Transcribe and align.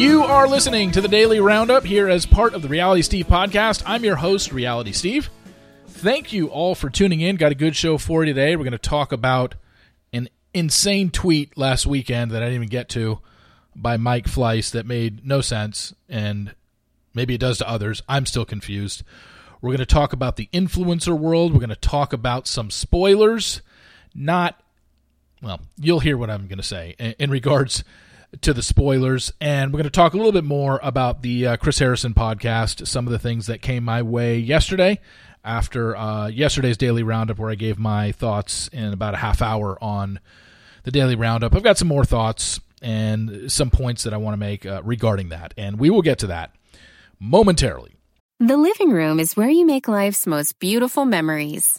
You 0.00 0.22
are 0.22 0.48
listening 0.48 0.92
to 0.92 1.02
the 1.02 1.08
Daily 1.08 1.40
Roundup 1.40 1.84
here 1.84 2.08
as 2.08 2.24
part 2.24 2.54
of 2.54 2.62
the 2.62 2.68
Reality 2.68 3.02
Steve 3.02 3.26
podcast. 3.26 3.82
I'm 3.84 4.02
your 4.02 4.16
host, 4.16 4.50
Reality 4.50 4.92
Steve. 4.92 5.28
Thank 5.88 6.32
you 6.32 6.46
all 6.46 6.74
for 6.74 6.88
tuning 6.88 7.20
in. 7.20 7.36
Got 7.36 7.52
a 7.52 7.54
good 7.54 7.76
show 7.76 7.98
for 7.98 8.24
you 8.24 8.32
today. 8.32 8.56
We're 8.56 8.64
going 8.64 8.72
to 8.72 8.78
talk 8.78 9.12
about 9.12 9.56
an 10.14 10.30
insane 10.54 11.10
tweet 11.10 11.58
last 11.58 11.86
weekend 11.86 12.30
that 12.30 12.42
I 12.42 12.46
didn't 12.46 12.54
even 12.54 12.68
get 12.70 12.88
to 12.90 13.18
by 13.76 13.98
Mike 13.98 14.24
Fleiss 14.24 14.70
that 14.70 14.86
made 14.86 15.26
no 15.26 15.42
sense, 15.42 15.92
and 16.08 16.54
maybe 17.12 17.34
it 17.34 17.40
does 17.42 17.58
to 17.58 17.68
others. 17.68 18.02
I'm 18.08 18.24
still 18.24 18.46
confused. 18.46 19.02
We're 19.60 19.68
going 19.68 19.80
to 19.80 19.84
talk 19.86 20.14
about 20.14 20.36
the 20.36 20.48
influencer 20.50 21.14
world. 21.14 21.52
We're 21.52 21.60
going 21.60 21.68
to 21.68 21.76
talk 21.76 22.14
about 22.14 22.46
some 22.46 22.70
spoilers. 22.70 23.60
Not, 24.14 24.58
well, 25.42 25.60
you'll 25.76 26.00
hear 26.00 26.16
what 26.16 26.30
I'm 26.30 26.46
going 26.46 26.56
to 26.56 26.62
say 26.62 26.96
in, 26.98 27.14
in 27.18 27.30
regards 27.30 27.84
to 28.42 28.52
the 28.52 28.62
spoilers. 28.62 29.32
And 29.40 29.72
we're 29.72 29.78
going 29.78 29.84
to 29.84 29.90
talk 29.90 30.14
a 30.14 30.16
little 30.16 30.32
bit 30.32 30.44
more 30.44 30.80
about 30.82 31.22
the 31.22 31.46
uh, 31.46 31.56
Chris 31.56 31.78
Harrison 31.78 32.14
podcast, 32.14 32.86
some 32.86 33.06
of 33.06 33.12
the 33.12 33.18
things 33.18 33.46
that 33.46 33.62
came 33.62 33.84
my 33.84 34.02
way 34.02 34.38
yesterday 34.38 35.00
after 35.44 35.96
uh, 35.96 36.28
yesterday's 36.28 36.76
daily 36.76 37.02
roundup, 37.02 37.38
where 37.38 37.50
I 37.50 37.54
gave 37.54 37.78
my 37.78 38.12
thoughts 38.12 38.68
in 38.68 38.92
about 38.92 39.14
a 39.14 39.18
half 39.18 39.42
hour 39.42 39.82
on 39.82 40.20
the 40.84 40.90
daily 40.90 41.14
roundup. 41.14 41.54
I've 41.54 41.62
got 41.62 41.78
some 41.78 41.88
more 41.88 42.04
thoughts 42.04 42.60
and 42.82 43.50
some 43.50 43.70
points 43.70 44.04
that 44.04 44.14
I 44.14 44.16
want 44.16 44.34
to 44.34 44.38
make 44.38 44.64
uh, 44.64 44.82
regarding 44.84 45.30
that. 45.30 45.54
And 45.56 45.78
we 45.78 45.90
will 45.90 46.02
get 46.02 46.18
to 46.20 46.28
that 46.28 46.54
momentarily. 47.18 47.96
The 48.38 48.56
living 48.56 48.90
room 48.90 49.20
is 49.20 49.36
where 49.36 49.50
you 49.50 49.66
make 49.66 49.86
life's 49.86 50.26
most 50.26 50.58
beautiful 50.58 51.04
memories. 51.04 51.78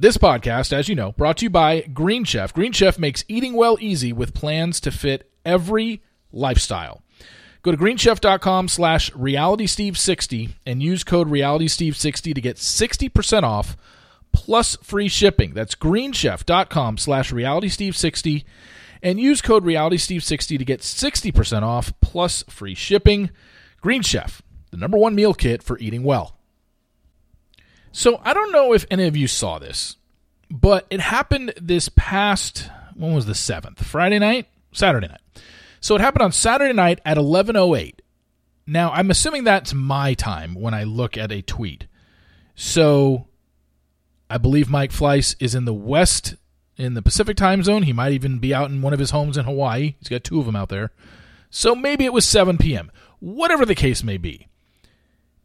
This 0.00 0.16
podcast, 0.16 0.72
as 0.72 0.88
you 0.88 0.94
know, 0.94 1.10
brought 1.10 1.38
to 1.38 1.46
you 1.46 1.50
by 1.50 1.80
Green 1.80 2.22
Chef. 2.22 2.54
Green 2.54 2.70
Chef 2.70 3.00
makes 3.00 3.24
eating 3.26 3.54
well 3.54 3.76
easy 3.80 4.12
with 4.12 4.32
plans 4.32 4.78
to 4.82 4.92
fit 4.92 5.28
every 5.44 6.04
lifestyle. 6.30 7.02
Go 7.62 7.72
to 7.72 7.76
greenchef.com 7.76 8.68
slash 8.68 9.10
realitysteve60 9.10 10.50
and 10.64 10.80
use 10.80 11.02
code 11.02 11.26
realitysteve60 11.26 12.32
to 12.32 12.40
get 12.40 12.58
60% 12.58 13.42
off 13.42 13.76
plus 14.30 14.76
free 14.84 15.08
shipping. 15.08 15.52
That's 15.52 15.74
greenchef.com 15.74 16.96
slash 16.96 17.32
realitysteve60 17.32 18.44
and 19.02 19.18
use 19.18 19.42
code 19.42 19.64
realitysteve60 19.64 20.58
to 20.58 20.64
get 20.64 20.82
60% 20.82 21.62
off 21.62 21.92
plus 22.00 22.44
free 22.44 22.76
shipping. 22.76 23.30
Green 23.80 24.02
Chef, 24.02 24.42
the 24.70 24.76
number 24.76 24.96
one 24.96 25.16
meal 25.16 25.34
kit 25.34 25.60
for 25.60 25.76
eating 25.80 26.04
well. 26.04 26.37
So 27.92 28.20
I 28.24 28.34
don't 28.34 28.52
know 28.52 28.72
if 28.72 28.86
any 28.90 29.06
of 29.06 29.16
you 29.16 29.26
saw 29.26 29.58
this, 29.58 29.96
but 30.50 30.86
it 30.90 31.00
happened 31.00 31.52
this 31.60 31.88
past 31.88 32.70
when 32.94 33.14
was 33.14 33.26
the 33.26 33.32
7th? 33.32 33.78
Friday 33.78 34.18
night? 34.18 34.46
Saturday 34.72 35.08
night. 35.08 35.20
So 35.80 35.94
it 35.94 36.00
happened 36.00 36.22
on 36.22 36.32
Saturday 36.32 36.72
night 36.72 37.00
at 37.04 37.16
11:08. 37.16 38.00
Now, 38.66 38.90
I'm 38.90 39.10
assuming 39.10 39.44
that's 39.44 39.72
my 39.72 40.14
time 40.14 40.54
when 40.54 40.74
I 40.74 40.82
look 40.82 41.16
at 41.16 41.32
a 41.32 41.40
tweet. 41.40 41.86
So 42.54 43.28
I 44.28 44.36
believe 44.36 44.68
Mike 44.68 44.92
Fleiss 44.92 45.36
is 45.40 45.54
in 45.54 45.64
the 45.64 45.72
west 45.72 46.34
in 46.76 46.94
the 46.94 47.02
Pacific 47.02 47.36
time 47.36 47.62
zone. 47.62 47.84
He 47.84 47.92
might 47.92 48.12
even 48.12 48.38
be 48.38 48.52
out 48.52 48.70
in 48.70 48.82
one 48.82 48.92
of 48.92 48.98
his 48.98 49.10
homes 49.10 49.38
in 49.38 49.44
Hawaii. 49.44 49.94
He's 49.98 50.08
got 50.08 50.24
two 50.24 50.38
of 50.38 50.46
them 50.46 50.56
out 50.56 50.68
there. 50.68 50.90
So 51.50 51.74
maybe 51.74 52.04
it 52.04 52.12
was 52.12 52.26
7 52.26 52.58
p.m. 52.58 52.90
Whatever 53.20 53.64
the 53.64 53.74
case 53.74 54.02
may 54.02 54.18
be. 54.18 54.48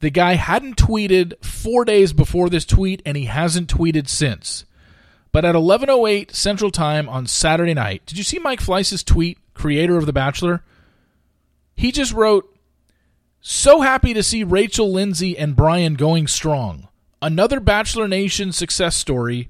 The 0.03 0.09
guy 0.09 0.33
hadn't 0.33 0.75
tweeted 0.75 1.41
four 1.41 1.85
days 1.85 2.11
before 2.11 2.49
this 2.49 2.65
tweet, 2.65 3.01
and 3.05 3.15
he 3.15 3.23
hasn't 3.23 3.73
tweeted 3.73 4.09
since. 4.09 4.65
But 5.31 5.45
at 5.45 5.55
11:08 5.55 6.35
Central 6.35 6.71
Time 6.71 7.07
on 7.07 7.25
Saturday 7.25 7.73
night, 7.73 8.05
did 8.05 8.17
you 8.17 8.23
see 8.25 8.37
Mike 8.37 8.59
Fleiss's 8.59 9.01
tweet, 9.01 9.37
creator 9.53 9.95
of 9.95 10.05
The 10.05 10.11
Bachelor? 10.11 10.61
He 11.73 11.93
just 11.93 12.11
wrote, 12.11 12.53
"So 13.39 13.79
happy 13.79 14.13
to 14.13 14.23
see 14.23 14.43
Rachel 14.43 14.91
Lindsay 14.91 15.37
and 15.37 15.55
Brian 15.55 15.93
going 15.93 16.27
strong. 16.27 16.89
Another 17.21 17.61
Bachelor 17.61 18.09
Nation 18.09 18.51
success 18.51 18.97
story. 18.97 19.47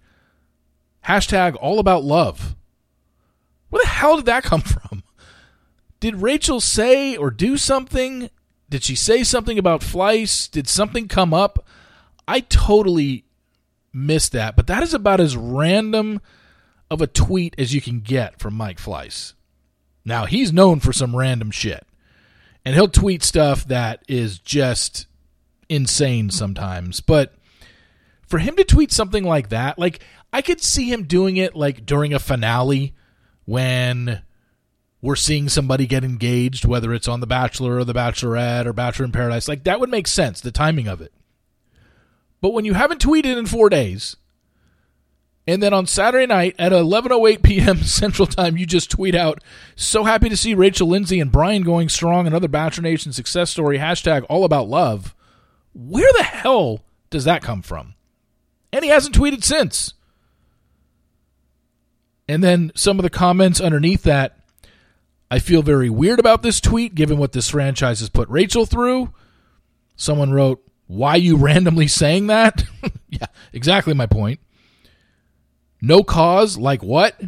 Hashtag 1.07 1.57
all 1.59 1.79
about 1.79 2.03
love." 2.03 2.55
Where 3.71 3.81
the 3.81 3.89
hell 3.89 4.17
did 4.17 4.27
that 4.27 4.43
come 4.43 4.61
from? 4.61 5.01
Did 5.99 6.21
Rachel 6.21 6.61
say 6.61 7.17
or 7.17 7.31
do 7.31 7.57
something? 7.57 8.29
Did 8.73 8.83
she 8.83 8.95
say 8.95 9.23
something 9.23 9.59
about 9.59 9.81
Fleiss? 9.81 10.49
Did 10.49 10.67
something 10.67 11.07
come 11.07 11.31
up? 11.31 11.63
I 12.27 12.39
totally 12.39 13.23
missed 13.93 14.31
that, 14.31 14.55
but 14.55 14.65
that 14.65 14.81
is 14.81 14.95
about 14.95 15.19
as 15.19 15.37
random 15.37 16.19
of 16.89 16.99
a 16.99 17.05
tweet 17.05 17.53
as 17.59 17.75
you 17.75 17.81
can 17.81 17.99
get 17.99 18.39
from 18.39 18.55
Mike 18.55 18.79
Fleiss. 18.79 19.33
Now, 20.03 20.25
he's 20.25 20.51
known 20.51 20.79
for 20.79 20.91
some 20.91 21.15
random 21.15 21.51
shit, 21.51 21.85
and 22.65 22.73
he'll 22.73 22.87
tweet 22.87 23.21
stuff 23.21 23.63
that 23.65 24.03
is 24.07 24.39
just 24.39 25.05
insane 25.69 26.31
sometimes, 26.31 26.99
but 26.99 27.35
for 28.25 28.39
him 28.39 28.55
to 28.55 28.63
tweet 28.63 28.91
something 28.91 29.23
like 29.23 29.49
that, 29.49 29.77
like 29.77 29.99
I 30.33 30.41
could 30.41 30.63
see 30.63 30.91
him 30.91 31.03
doing 31.03 31.37
it 31.37 31.55
like 31.55 31.85
during 31.85 32.11
a 32.11 32.17
finale 32.17 32.95
when 33.45 34.23
we're 35.03 35.17
seeing 35.17 35.49
somebody 35.49 35.85
get 35.85 36.05
engaged, 36.05 36.63
whether 36.63 36.93
it's 36.93 37.09
on 37.09 37.19
The 37.19 37.27
Bachelor 37.27 37.75
or 37.75 37.83
The 37.83 37.93
Bachelorette 37.93 38.65
or 38.65 38.71
Bachelor 38.71 39.03
in 39.03 39.11
Paradise. 39.11 39.49
Like 39.49 39.65
that 39.65 39.81
would 39.81 39.89
make 39.89 40.07
sense, 40.07 40.39
the 40.39 40.49
timing 40.49 40.87
of 40.87 41.01
it. 41.01 41.11
But 42.39 42.53
when 42.53 42.63
you 42.63 42.73
haven't 42.73 43.01
tweeted 43.01 43.37
in 43.37 43.45
four 43.45 43.69
days, 43.69 44.15
and 45.45 45.61
then 45.61 45.73
on 45.73 45.87
Saturday 45.87 46.25
night 46.25 46.55
at 46.57 46.71
11:08 46.71 47.43
p.m. 47.43 47.77
Central 47.83 48.25
Time, 48.25 48.55
you 48.55 48.65
just 48.65 48.89
tweet 48.89 49.13
out, 49.13 49.43
"So 49.75 50.05
happy 50.05 50.29
to 50.29 50.37
see 50.37 50.53
Rachel 50.53 50.87
Lindsay 50.87 51.19
and 51.19 51.33
Brian 51.33 51.63
going 51.63 51.89
strong. 51.89 52.25
Another 52.25 52.47
Bachelor 52.47 52.83
Nation 52.83 53.11
success 53.11 53.51
story. 53.51 53.79
Hashtag 53.79 54.25
all 54.29 54.45
about 54.45 54.69
love." 54.69 55.13
Where 55.73 56.13
the 56.13 56.23
hell 56.23 56.79
does 57.09 57.25
that 57.25 57.41
come 57.41 57.61
from? 57.61 57.95
And 58.71 58.85
he 58.85 58.89
hasn't 58.89 59.15
tweeted 59.15 59.43
since. 59.43 59.95
And 62.29 62.41
then 62.41 62.71
some 62.73 62.99
of 62.99 63.03
the 63.03 63.09
comments 63.09 63.59
underneath 63.59 64.03
that 64.03 64.37
I 65.33 65.39
feel 65.39 65.63
very 65.63 65.89
weird 65.89 66.19
about 66.19 66.43
this 66.43 66.61
tweet 66.61 66.93
given 66.93 67.17
what 67.17 67.31
this 67.31 67.49
franchise 67.49 68.01
has 68.01 68.09
put 68.09 68.29
Rachel 68.29 68.67
through. 68.67 69.11
Someone 69.95 70.31
wrote, 70.31 70.63
Why 70.85 71.15
you 71.15 71.37
randomly 71.37 71.87
saying 71.87 72.27
that? 72.27 72.63
yeah, 73.09 73.25
exactly 73.51 73.95
my 73.95 74.05
point. 74.05 74.39
No 75.81 76.03
cause? 76.03 76.55
Like 76.55 76.83
what? 76.83 77.19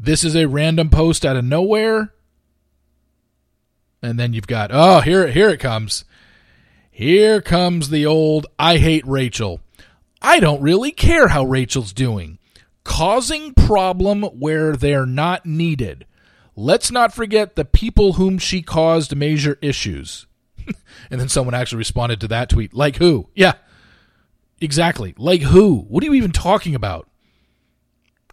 This 0.00 0.24
is 0.24 0.34
a 0.34 0.48
random 0.48 0.88
post 0.88 1.26
out 1.26 1.36
of 1.36 1.44
nowhere. 1.44 2.14
And 4.00 4.18
then 4.18 4.32
you've 4.32 4.46
got, 4.46 4.70
oh, 4.72 5.00
here, 5.00 5.26
here 5.26 5.50
it 5.50 5.60
comes. 5.60 6.06
Here 6.90 7.42
comes 7.42 7.90
the 7.90 8.06
old 8.06 8.46
I 8.58 8.78
hate 8.78 9.06
Rachel. 9.06 9.60
I 10.22 10.40
don't 10.40 10.62
really 10.62 10.92
care 10.92 11.28
how 11.28 11.44
Rachel's 11.44 11.92
doing. 11.92 12.38
Causing 12.84 13.52
problem 13.52 14.22
where 14.22 14.74
they're 14.76 15.04
not 15.04 15.44
needed. 15.44 16.06
Let's 16.54 16.90
not 16.90 17.14
forget 17.14 17.56
the 17.56 17.64
people 17.64 18.14
whom 18.14 18.38
she 18.38 18.62
caused 18.62 19.16
major 19.16 19.58
issues. 19.62 20.26
and 21.10 21.20
then 21.20 21.28
someone 21.28 21.54
actually 21.54 21.78
responded 21.78 22.20
to 22.20 22.28
that 22.28 22.48
tweet. 22.48 22.74
Like 22.74 22.96
who? 22.96 23.28
Yeah. 23.34 23.54
Exactly. 24.60 25.14
Like 25.16 25.42
who? 25.42 25.80
What 25.88 26.02
are 26.02 26.06
you 26.06 26.14
even 26.14 26.32
talking 26.32 26.74
about? 26.74 27.08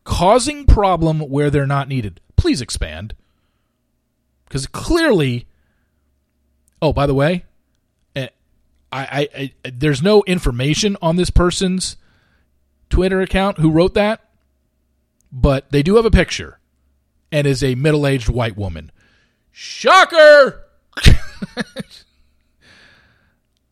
Causing 0.03 0.65
problem 0.65 1.21
where 1.21 1.49
they're 1.49 1.65
not 1.65 1.87
needed. 1.87 2.19
Please 2.35 2.61
expand. 2.61 3.15
Because 4.45 4.67
clearly, 4.67 5.47
oh, 6.81 6.91
by 6.91 7.05
the 7.05 7.13
way, 7.13 7.45
eh, 8.15 8.27
I, 8.91 9.29
I, 9.35 9.51
I, 9.63 9.71
there's 9.71 10.01
no 10.01 10.23
information 10.25 10.97
on 11.01 11.15
this 11.15 11.29
person's 11.29 11.95
Twitter 12.89 13.21
account 13.21 13.59
who 13.59 13.69
wrote 13.69 13.93
that, 13.93 14.21
but 15.31 15.71
they 15.71 15.83
do 15.83 15.95
have 15.95 16.05
a 16.05 16.11
picture 16.11 16.58
and 17.31 17.45
is 17.47 17.63
a 17.63 17.75
middle 17.75 18.07
aged 18.07 18.29
white 18.29 18.57
woman. 18.57 18.91
Shocker! 19.51 20.65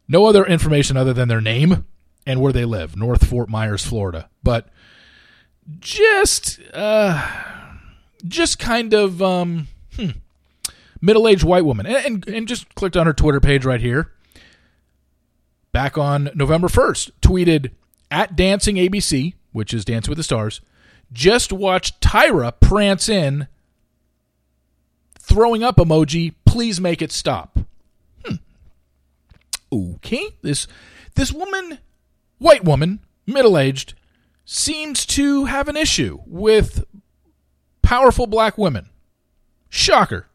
no 0.08 0.26
other 0.26 0.46
information 0.46 0.98
other 0.98 1.14
than 1.14 1.28
their 1.28 1.42
name 1.42 1.86
and 2.26 2.42
where 2.42 2.54
they 2.54 2.66
live, 2.66 2.96
North 2.98 3.26
Fort 3.28 3.50
Myers, 3.50 3.86
Florida. 3.86 4.30
But 4.44 4.68
just, 5.80 6.60
uh, 6.74 7.26
just 8.26 8.60
kind 8.60 8.94
of, 8.94 9.22
um, 9.22 9.68
hmm, 9.96 10.10
middle 11.02 11.28
aged 11.28 11.44
white 11.44 11.66
woman. 11.66 11.86
And, 11.86 12.06
and, 12.06 12.28
and 12.28 12.48
just 12.48 12.74
clicked 12.76 12.98
on 12.98 13.06
her 13.08 13.14
Twitter 13.14 13.40
page 13.40 13.66
right 13.66 13.82
here. 13.82 14.12
back 15.72 15.98
on 15.98 16.30
November 16.34 16.68
1st, 16.68 17.12
tweeted 17.22 17.72
at 18.10 18.36
Dancing 18.36 18.76
ABC, 18.78 19.34
which 19.52 19.74
is 19.74 19.86
Dancing 19.86 20.10
with 20.10 20.18
the 20.18 20.24
Stars, 20.24 20.60
just 21.12 21.54
watch 21.54 22.00
Tyra 22.00 22.54
prance 22.60 23.10
in, 23.10 23.48
throwing 25.20 25.64
up 25.64 25.78
emoji. 25.78 26.34
Please 26.46 26.80
make 26.80 27.02
it 27.02 27.12
stop. 27.12 27.60
Hmm. 28.26 28.36
Okay, 29.72 30.30
this 30.42 30.68
this 31.16 31.32
woman, 31.32 31.80
white 32.38 32.64
woman, 32.64 33.00
middle 33.26 33.58
aged, 33.58 33.94
seems 34.46 35.06
to 35.06 35.46
have 35.46 35.68
an 35.68 35.78
issue 35.78 36.20
with 36.26 36.86
powerful 37.82 38.28
black 38.28 38.58
women. 38.58 38.90
Shocker. 39.70 40.28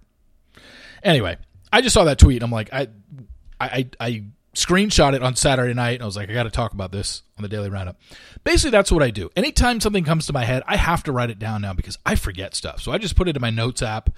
Anyway, 1.03 1.37
I 1.73 1.81
just 1.81 1.95
saw 1.95 2.05
that 2.05 2.19
tweet. 2.19 2.37
And 2.37 2.45
I'm 2.45 2.51
like, 2.51 2.73
I, 2.73 2.89
I, 3.61 3.89
I 3.99 4.25
screenshot 4.55 5.15
it 5.15 5.23
on 5.23 5.37
Saturday 5.37 5.75
night, 5.75 5.95
and 5.95 6.03
I 6.03 6.07
was 6.07 6.17
like, 6.17 6.31
I 6.31 6.35
got 6.35 6.43
to 6.45 6.51
talk 6.51 6.73
about 6.73 6.93
this 6.93 7.23
on 7.39 7.43
the 7.43 7.49
daily 7.49 7.71
roundup. 7.71 7.99
Basically, 8.45 8.71
that's 8.71 8.93
what 8.93 9.03
I 9.03 9.11
do. 9.11 9.31
Anytime 9.37 9.81
something 9.81 10.05
comes 10.05 10.27
to 10.27 10.33
my 10.33 10.45
head, 10.45 10.63
I 10.67 10.77
have 10.77 11.03
to 11.05 11.13
write 11.13 11.31
it 11.31 11.39
down 11.39 11.63
now 11.63 11.73
because 11.73 11.99
I 12.05 12.17
forget 12.17 12.55
stuff. 12.55 12.81
So 12.83 12.93
I 12.93 12.99
just 12.99 13.17
put 13.17 13.29
it 13.29 13.37
in 13.37 13.41
my 13.41 13.51
notes 13.51 13.83
app, 13.83 14.11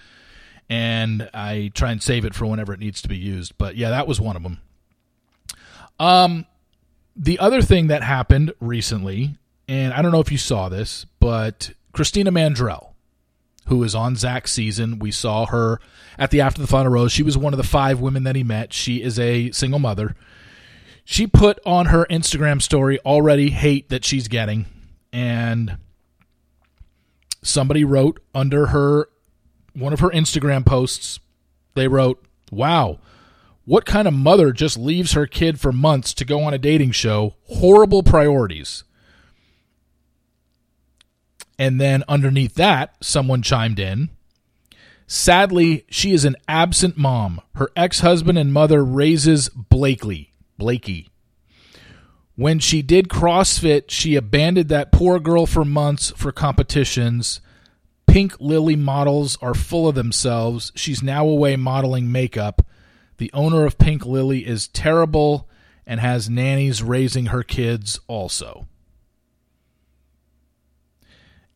and 0.69 1.29
I 1.35 1.71
try 1.75 1.93
and 1.93 2.03
save 2.03 2.25
it 2.25 2.35
for 2.35 2.47
whenever 2.47 2.73
it 2.73 2.81
needs 2.81 3.03
to 3.03 3.09
be 3.09 3.17
used. 3.17 3.57
But 3.59 3.77
yeah, 3.77 3.91
that 3.91 4.09
was 4.09 4.21
one 4.21 4.37
of 4.37 4.43
them. 4.43 4.61
Um, 6.01 6.47
the 7.15 7.39
other 7.39 7.63
thing 7.63 7.89
that 7.89 8.03
happened 8.03 8.53
recently, 8.61 9.37
and 9.69 9.93
I 9.93 10.03
don't 10.03 10.11
know 10.11 10.21
if 10.21 10.33
you 10.33 10.39
saw 10.39 10.69
this, 10.69 11.07
but 11.21 11.71
Christina 11.93 12.33
Mandrell 12.33 12.94
who 13.67 13.83
is 13.83 13.95
on 13.95 14.17
Zach's 14.17 14.53
season. 14.53 14.99
We 14.99 15.11
saw 15.11 15.47
her 15.47 15.81
at 16.19 16.31
the 16.31 16.41
After 16.41 16.61
the 16.61 16.67
Final 16.67 16.93
Rose. 16.93 17.13
She 17.13 17.23
was 17.23 17.39
one 17.39 17.53
of 17.53 17.59
the 17.59 17.65
five 17.65 18.01
women 18.01 18.25
that 18.25 18.37
he 18.37 18.43
met. 18.43 18.73
She 18.73 19.03
is 19.03 19.19
a 19.19 19.51
single 19.53 19.79
mother. 19.79 20.15
She 21.05 21.27
put 21.27 21.59
on 21.67 21.87
her 21.87 22.07
Instagram 22.11 22.63
story 22.63 22.99
already 23.01 23.51
hate 23.51 23.89
that 23.91 24.05
she's 24.05 24.29
getting. 24.29 24.67
And 25.13 25.79
somebody 27.43 27.85
wrote 27.85 28.21
under 28.35 28.67
her 28.67 29.09
one 29.75 29.93
of 29.93 30.01
her 30.01 30.11
Instagram 30.11 30.65
posts, 30.65 31.21
they 31.75 31.89
wrote, 31.89 32.25
Wow, 32.51 32.99
what 33.65 33.85
kind 33.85 34.07
of 34.07 34.15
mother 34.15 34.53
just 34.53 34.79
leaves 34.79 35.13
her 35.13 35.27
kid 35.27 35.61
for 35.61 35.73
months 35.73 36.15
to 36.15 36.25
go 36.25 36.43
on 36.43 36.55
a 36.55 36.59
dating 36.59 36.93
show? 36.93 37.35
Horrible 37.49 38.03
priorities. 38.03 38.85
And 41.59 41.81
then 41.81 42.03
underneath 42.09 42.55
that, 42.55 42.97
someone 43.01 43.43
chimed 43.43 43.79
in. 43.79 44.11
Sadly, 45.07 45.85
she 45.91 46.13
is 46.13 46.25
an 46.25 46.37
absent 46.49 46.97
mom. 46.97 47.41
Her 47.55 47.71
ex 47.77 48.01
husband 48.01 48.39
and 48.39 48.53
mother 48.53 48.85
raises 48.85 49.49
Blakely. 49.51 50.33
Blakey. 50.59 51.11
When 52.37 52.59
she 52.59 52.83
did 52.83 53.09
CrossFit, 53.09 53.85
she 53.89 54.17
abandoned 54.17 54.69
that 54.69 54.91
poor 54.91 55.21
girl 55.21 55.47
for 55.47 55.65
months 55.65 56.11
for 56.17 56.33
competitions. 56.33 57.41
Pink 58.07 58.41
Lily 58.41 58.77
models 58.77 59.39
are 59.41 59.55
full 59.55 59.89
of 59.89 59.95
themselves. 59.95 60.73
She's 60.75 61.03
now 61.03 61.29
away 61.29 61.57
modeling 61.57 62.11
makeup. 62.11 62.67
The 63.19 63.31
owner 63.33 63.65
of 63.65 63.79
Pink 63.79 64.05
Lily 64.05 64.47
is 64.47 64.67
terrible 64.67 65.49
and 65.87 66.01
has 66.01 66.31
nannies 66.31 66.83
raising 66.83 67.27
her 67.27 67.43
kids 67.43 68.01
also. 68.09 68.67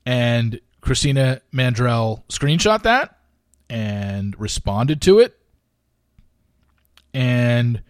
And 0.09 0.63
Christina 0.81 1.43
Mandrell 1.53 2.23
screenshot 2.31 2.83
that 2.85 3.19
and 3.69 4.35
responded 4.41 5.03
to 5.03 5.19
it 5.19 5.39
and 7.13 7.83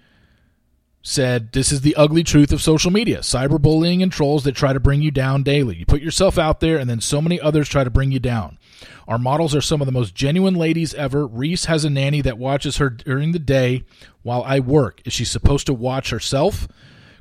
said, 1.00 1.52
This 1.52 1.70
is 1.70 1.82
the 1.82 1.94
ugly 1.94 2.24
truth 2.24 2.50
of 2.50 2.60
social 2.60 2.90
media 2.90 3.18
cyberbullying 3.18 4.02
and 4.02 4.10
trolls 4.10 4.42
that 4.42 4.56
try 4.56 4.72
to 4.72 4.80
bring 4.80 5.00
you 5.00 5.12
down 5.12 5.44
daily. 5.44 5.76
You 5.76 5.86
put 5.86 6.02
yourself 6.02 6.38
out 6.38 6.58
there, 6.58 6.76
and 6.76 6.90
then 6.90 7.00
so 7.00 7.22
many 7.22 7.40
others 7.40 7.68
try 7.68 7.84
to 7.84 7.90
bring 7.90 8.10
you 8.10 8.18
down. 8.18 8.58
Our 9.06 9.18
models 9.18 9.54
are 9.54 9.60
some 9.60 9.80
of 9.80 9.86
the 9.86 9.92
most 9.92 10.16
genuine 10.16 10.54
ladies 10.54 10.94
ever. 10.94 11.24
Reese 11.24 11.66
has 11.66 11.84
a 11.84 11.90
nanny 11.90 12.20
that 12.22 12.36
watches 12.36 12.78
her 12.78 12.90
during 12.90 13.30
the 13.30 13.38
day 13.38 13.84
while 14.22 14.42
I 14.42 14.58
work. 14.58 15.02
Is 15.04 15.12
she 15.12 15.24
supposed 15.24 15.66
to 15.66 15.72
watch 15.72 16.10
herself? 16.10 16.66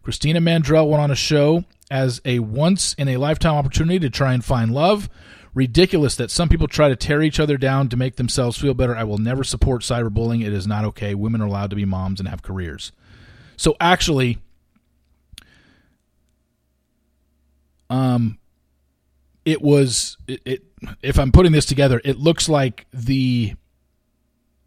Christina 0.02 0.42
Mandrell 0.42 0.90
went 0.90 1.04
on 1.04 1.12
a 1.12 1.16
show 1.16 1.66
as 1.90 2.22
a 2.26 2.40
once 2.40 2.94
in 2.96 3.08
a 3.08 3.18
lifetime 3.18 3.56
opportunity 3.56 4.00
to 4.00 4.10
try 4.10 4.34
and 4.34 4.44
find 4.44 4.74
love. 4.74 5.10
Ridiculous 5.54 6.16
that 6.18 6.30
some 6.30 6.50
people 6.50 6.68
try 6.68 6.88
to 6.88 6.96
tear 6.96 7.24
each 7.24 7.40
other 7.40 7.58
down 7.58 7.90
to 7.90 7.98
make 7.98 8.18
themselves 8.18 8.58
feel 8.58 8.76
better. 8.76 8.96
I 8.96 9.04
will 9.06 9.18
never 9.18 9.44
support 9.44 9.82
cyberbullying. 9.82 10.46
It 10.46 10.54
is 10.54 10.68
not 10.68 10.86
okay. 10.86 11.16
Women 11.16 11.42
are 11.42 11.48
allowed 11.48 11.72
to 11.72 11.76
be 11.76 11.86
moms 11.86 12.20
and 12.20 12.30
have 12.30 12.44
careers. 12.44 12.92
So 13.56 13.76
actually, 13.80 14.38
um, 17.90 18.38
it 19.46 19.62
was 19.62 20.18
it, 20.28 20.42
it 20.46 20.64
if 21.02 21.18
I'm 21.18 21.32
putting 21.32 21.54
this 21.54 21.66
together, 21.66 22.02
it 22.04 22.20
looks 22.20 22.48
like 22.48 22.86
the 22.94 23.56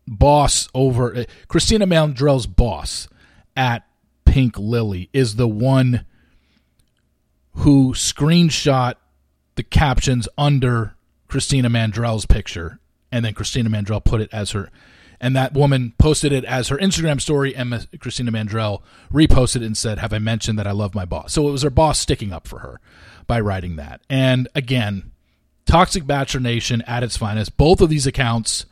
boss 0.08 0.68
over 0.74 1.14
uh, 1.14 1.24
Christina 1.46 1.86
Mandrell's 1.86 2.46
boss 2.46 3.08
at 3.56 3.86
Pink 4.24 4.58
Lily 4.58 5.08
is 5.12 5.36
the 5.36 5.46
one 5.48 6.04
who 7.54 7.92
screenshot 7.94 8.94
the 9.56 9.62
captions 9.62 10.28
under 10.38 10.94
Christina 11.28 11.68
Mandrell's 11.68 12.26
picture, 12.26 12.78
and 13.12 13.24
then 13.24 13.34
Christina 13.34 13.68
Mandrell 13.68 14.04
put 14.04 14.20
it 14.20 14.30
as 14.32 14.52
her, 14.52 14.70
and 15.20 15.36
that 15.36 15.52
woman 15.52 15.92
posted 15.98 16.32
it 16.32 16.44
as 16.44 16.68
her 16.68 16.78
Instagram 16.78 17.20
story, 17.20 17.54
and 17.54 17.86
Christina 18.00 18.32
Mandrell 18.32 18.82
reposted 19.12 19.56
it 19.56 19.62
and 19.64 19.76
said, 19.76 19.98
"Have 19.98 20.12
I 20.12 20.18
mentioned 20.18 20.58
that 20.58 20.66
I 20.66 20.72
love 20.72 20.94
my 20.94 21.04
boss?" 21.04 21.32
So 21.32 21.48
it 21.48 21.52
was 21.52 21.62
her 21.62 21.70
boss 21.70 21.98
sticking 21.98 22.32
up 22.32 22.48
for 22.48 22.60
her 22.60 22.80
by 23.26 23.40
writing 23.40 23.76
that. 23.76 24.00
And 24.08 24.48
again, 24.54 25.10
Toxic 25.66 26.06
Bachelor 26.06 26.40
Nation 26.40 26.82
at 26.82 27.02
its 27.02 27.16
finest. 27.16 27.56
Both 27.56 27.80
of 27.80 27.90
these 27.90 28.06
accounts, 28.06 28.66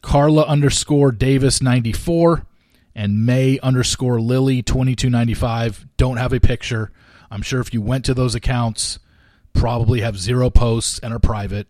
Carla 0.00 0.44
underscore 0.44 1.12
Davis 1.12 1.60
ninety 1.60 1.92
four 1.92 2.46
and 2.94 3.26
May 3.26 3.58
underscore 3.60 4.20
Lily 4.20 4.62
twenty 4.62 4.96
two 4.96 5.10
ninety 5.10 5.34
five, 5.34 5.86
don't 5.96 6.16
have 6.16 6.32
a 6.32 6.40
picture 6.40 6.90
I'm 7.30 7.42
sure 7.42 7.60
if 7.60 7.72
you 7.72 7.80
went 7.80 8.04
to 8.06 8.14
those 8.14 8.34
accounts, 8.34 8.98
probably 9.52 10.00
have 10.00 10.18
zero 10.18 10.50
posts 10.50 10.98
and 10.98 11.12
are 11.12 11.18
private. 11.18 11.68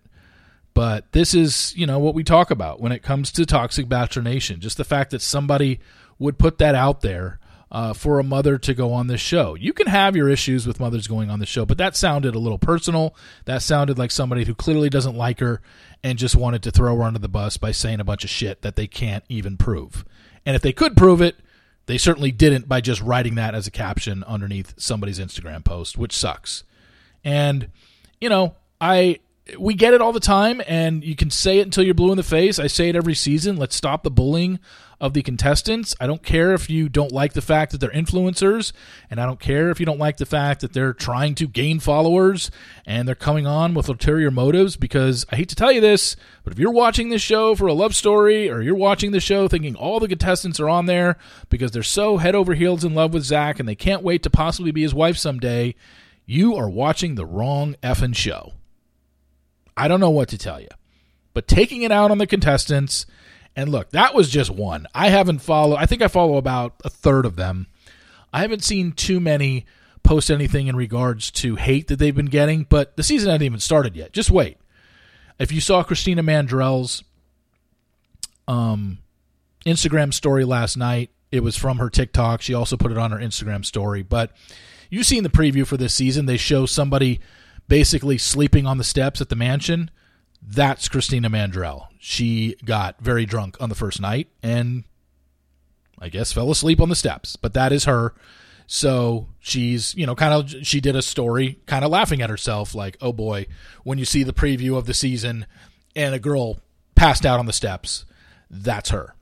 But 0.73 1.11
this 1.13 1.35
is, 1.35 1.75
you 1.77 1.87
know, 1.87 1.99
what 1.99 2.15
we 2.15 2.25
talk 2.25 2.51
about 2.51 2.81
when 2.81 2.93
it 2.93 3.03
comes 3.03 3.33
to 3.33 3.45
Toxic 3.45 3.89
Bachelor. 3.89 4.23
Just 4.23 4.77
the 4.77 4.85
fact 4.85 5.11
that 5.11 5.23
somebody 5.23 5.81
would 6.19 6.39
put 6.39 6.59
that 6.59 6.75
out 6.75 7.01
there 7.01 7.39
uh, 7.73 7.93
for 7.93 8.19
a 8.19 8.25
mother 8.25 8.59
to 8.59 8.75
go 8.75 8.93
on 8.93 9.07
this 9.07 9.21
show. 9.21 9.55
You 9.55 9.73
can 9.73 9.87
have 9.87 10.17
your 10.17 10.29
issues 10.29 10.67
with 10.67 10.81
mothers 10.81 11.07
going 11.07 11.31
on 11.31 11.39
the 11.39 11.47
show, 11.47 11.65
but 11.65 11.79
that 11.79 11.97
sounded 11.97 12.35
a 12.35 12.39
little 12.39 12.59
personal. 12.59 13.15
That 13.45 13.63
sounded 13.63 13.99
like 13.99 14.11
somebody 14.11 14.45
who 14.45 14.55
clearly 14.55 14.91
doesn't 14.91 15.17
like 15.17 15.41
her 15.41 15.61
and 16.03 16.19
just 16.19 16.35
wanted 16.35 16.63
to 16.65 16.71
throw 16.71 16.97
her 16.97 17.03
under 17.03 17.21
the 17.21 17.29
bus 17.29 17.57
by 17.57 17.73
saying 17.73 18.01
a 18.01 18.05
bunch 18.05 18.25
of 18.25 18.31
shit 18.31 18.63
that 18.63 18.77
they 18.77 18.87
can't 18.87 19.25
even 19.29 19.57
prove. 19.57 20.05
And 20.45 20.57
if 20.57 20.63
they 20.63 20.73
could 20.73 20.97
prove 20.97 21.21
it, 21.21 21.37
they 21.91 21.99
certainly 21.99 22.31
didn't 22.31 22.69
by 22.69 22.81
just 22.81 23.01
writing 23.03 23.35
that 23.35 23.55
as 23.55 23.67
a 23.67 23.71
caption 23.71 24.25
underneath 24.25 24.75
somebody's 24.77 25.19
Instagram 25.19 25.65
post, 25.65 25.99
which 25.99 26.17
sucks. 26.17 26.65
And 27.25 27.71
you 28.21 28.29
know, 28.29 28.55
I 28.81 29.21
we 29.59 29.75
get 29.75 29.95
it 29.95 30.01
all 30.01 30.13
the 30.13 30.21
time 30.21 30.63
and 30.67 31.03
you 31.03 31.17
can 31.17 31.31
say 31.31 31.59
it 31.59 31.63
until 31.63 31.85
you're 31.85 31.95
blue 31.95 32.13
in 32.13 32.17
the 32.17 32.23
face. 32.23 32.59
I 32.59 32.69
say 32.69 32.89
it 32.89 32.97
every 32.97 33.15
season. 33.15 33.57
Let's 33.57 33.75
stop 33.75 34.03
the 34.03 34.11
bullying 34.11 34.61
of 35.01 35.15
the 35.15 35.23
contestants. 35.23 35.95
I 35.99 36.07
don't 36.07 36.23
care 36.23 36.53
if 36.53 36.69
you 36.69 36.89
don't 36.89 37.13
like 37.13 37.33
the 37.33 37.41
fact 37.41 37.73
that 37.73 37.79
they're 37.79 37.91
influencers, 37.91 38.73
and 39.09 39.21
I 39.21 39.27
don't 39.27 39.41
care 39.41 39.71
if 39.71 39.81
you 39.81 39.87
don't 39.87 39.99
like 39.99 40.19
the 40.19 40.27
fact 40.27 40.61
that 40.61 40.73
they're 40.73 40.93
trying 40.93 41.35
to 41.37 41.47
gain 41.47 41.81
followers 41.81 42.51
and 42.85 43.09
they're 43.09 43.15
coming 43.15 43.47
on 43.47 43.73
with 43.75 43.89
ulterior 43.89 44.31
motives. 44.31 44.77
Because 44.77 45.25
I 45.31 45.37
hate 45.37 45.49
to 45.49 45.57
tell 45.57 45.73
you 45.73 45.81
this, 45.81 46.17
but 46.45 46.53
if 46.53 46.59
you're 46.59 46.71
watching 46.71 47.09
this 47.09 47.23
show 47.23 47.55
for 47.55 47.67
a 47.67 47.73
love 47.73 47.95
story, 47.95 48.51
or 48.51 48.61
you're 48.61 48.75
watching 48.75 49.13
the 49.13 49.21
show 49.21 49.49
thinking 49.49 49.75
all 49.75 50.01
the 50.01 50.09
contestants 50.09 50.61
are 50.61 50.69
on 50.69 50.87
there 50.87 51.17
because 51.49 51.71
they're 51.71 51.83
so 51.83 52.19
head 52.19 52.35
over 52.35 52.55
heels 52.55 52.85
in 52.85 52.95
love 52.95 53.15
with 53.15 53.25
Zach 53.25 53.59
and 53.59 53.69
they 53.69 53.75
can't 53.75 54.03
wait 54.03 54.23
to 54.23 54.31
possibly 54.31 54.71
be 54.71 54.83
his 54.83 54.95
wife 54.95 55.17
someday, 55.17 55.75
you 56.27 56.55
are 56.57 56.69
watching 56.69 57.15
the 57.15 57.27
wrong 57.27 57.75
effing 57.83 58.15
show. 58.15 58.53
I 59.77 59.89
don't 59.89 60.01
know 60.01 60.11
what 60.11 60.29
to 60.29 60.39
tell 60.39 60.61
you. 60.61 60.69
But 61.33 61.49
taking 61.49 61.83
it 61.83 61.93
out 61.93 62.11
on 62.11 62.19
the 62.19 62.27
contestants 62.27 63.07
and 63.61 63.71
look, 63.71 63.91
that 63.91 64.15
was 64.15 64.31
just 64.31 64.51
one. 64.51 64.87
I 64.95 65.11
haven't 65.11 65.41
followed, 65.41 65.77
I 65.77 65.87
think 65.87 66.01
I 66.01 66.09
follow 66.09 66.39
about 66.39 66.75
a 66.83 66.89
third 66.89 67.27
of 67.27 67.37
them. 67.37 67.67
I 68.33 68.41
haven't 68.41 68.65
seen 68.65 68.93
too 68.93 69.21
many 69.21 69.67
post 70.03 70.31
anything 70.31 70.67
in 70.67 70.77
regards 70.77 71.31
to 71.33 71.57
hate 71.57 71.89
that 71.89 71.99
they've 71.99 72.15
been 72.17 72.27
getting, 72.27 72.65
but 72.69 72.97
the 72.97 73.03
season 73.03 73.29
hasn't 73.29 73.43
even 73.43 73.61
started 73.61 73.97
yet. 73.97 74.13
Just 74.13 74.31
wait. 74.31 74.57
If 75.39 75.53
you 75.53 75.61
saw 75.61 75.83
Christina 75.83 76.23
Mandrell's 76.23 77.05
um, 78.49 78.99
Instagram 79.67 80.15
story 80.15 80.45
last 80.47 80.79
night, 80.79 81.11
it 81.31 81.43
was 81.43 81.57
from 81.57 81.79
her 81.79 81.91
TikTok. 81.91 82.41
She 82.41 82.55
also 82.55 82.79
put 82.79 82.93
it 82.93 82.99
on 82.99 83.11
her 83.11 83.19
Instagram 83.19 83.65
story. 83.65 84.03
But 84.03 84.33
you've 84.89 85.07
seen 85.07 85.23
the 85.23 85.29
preview 85.29 85.67
for 85.67 85.77
this 85.77 85.95
season. 85.95 86.25
They 86.25 86.39
show 86.39 86.65
somebody 86.65 87.21
basically 87.69 88.17
sleeping 88.17 88.67
on 88.67 88.79
the 88.79 88.85
steps 88.85 89.21
at 89.21 89.29
the 89.29 89.37
mansion. 89.37 89.91
That's 90.43 90.89
Christina 90.89 91.31
Mandrell. 91.31 91.89
She 91.99 92.57
got 92.65 93.01
very 93.01 93.27
drunk 93.27 93.57
on 93.61 93.69
the 93.69 93.75
first 93.75 94.01
night 94.01 94.29
and 94.43 94.85
I 95.99 96.09
guess 96.09 96.33
fell 96.33 96.51
asleep 96.51 96.81
on 96.81 96.89
the 96.89 96.97
steps. 96.97 97.37
But 97.37 97.55
that 97.55 97.73
is 97.73 97.85
her. 97.85 98.15
So 98.67 99.29
she's, 99.41 99.95
you 99.95 100.07
know, 100.07 100.15
kind 100.15 100.33
of, 100.33 100.67
she 100.67 100.81
did 100.81 100.97
a 100.97 101.03
story 101.03 101.59
kind 101.67 101.85
of 101.85 101.91
laughing 101.91 102.23
at 102.23 102.31
herself, 102.31 102.75
like, 102.75 102.97
oh 103.01 103.13
boy, 103.13 103.47
when 103.83 103.99
you 103.99 104.05
see 104.05 104.23
the 104.23 104.33
preview 104.33 104.77
of 104.79 104.87
the 104.87 104.95
season 104.95 105.47
and 105.97 106.15
a 106.15 106.21
girl 106.21 106.59
passed 106.95 107.27
out 107.27 107.41
on 107.41 107.47
the 107.47 107.53
steps, 107.53 108.05
that's 108.49 108.91
her. 108.91 109.15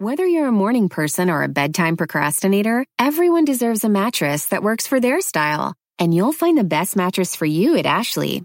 Whether 0.00 0.26
you're 0.26 0.46
a 0.46 0.52
morning 0.52 0.88
person 0.88 1.30
or 1.30 1.42
a 1.42 1.48
bedtime 1.48 1.96
procrastinator, 1.96 2.84
everyone 2.98 3.44
deserves 3.44 3.84
a 3.84 3.88
mattress 3.88 4.46
that 4.46 4.62
works 4.62 4.86
for 4.86 5.00
their 5.00 5.20
style. 5.20 5.74
And 5.98 6.14
you'll 6.14 6.32
find 6.32 6.56
the 6.56 6.62
best 6.62 6.94
mattress 6.94 7.34
for 7.34 7.46
you 7.46 7.76
at 7.76 7.86
Ashley. 7.86 8.44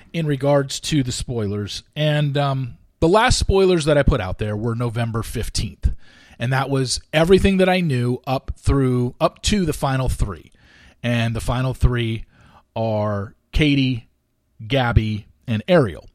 in 0.13 0.25
regards 0.25 0.79
to 0.81 1.03
the 1.03 1.11
spoilers. 1.11 1.83
And 1.95 2.37
um, 2.37 2.77
the 2.99 3.07
last 3.07 3.39
spoilers 3.39 3.85
that 3.85 3.97
I 3.97 4.03
put 4.03 4.21
out 4.21 4.37
there 4.37 4.55
were 4.55 4.75
November 4.75 5.21
15th 5.21 5.93
and 6.41 6.51
that 6.51 6.71
was 6.71 6.99
everything 7.13 7.57
that 7.57 7.69
I 7.69 7.81
knew 7.81 8.19
up 8.25 8.53
through 8.57 9.13
up 9.21 9.43
to 9.43 9.63
the 9.63 9.73
final 9.73 10.09
three, 10.09 10.51
and 11.03 11.35
the 11.35 11.39
final 11.39 11.75
three 11.75 12.25
are 12.75 13.35
Kaity, 13.53 14.05
Gabi, 14.65 15.25
and 15.45 15.63
Ariel. 15.67 16.09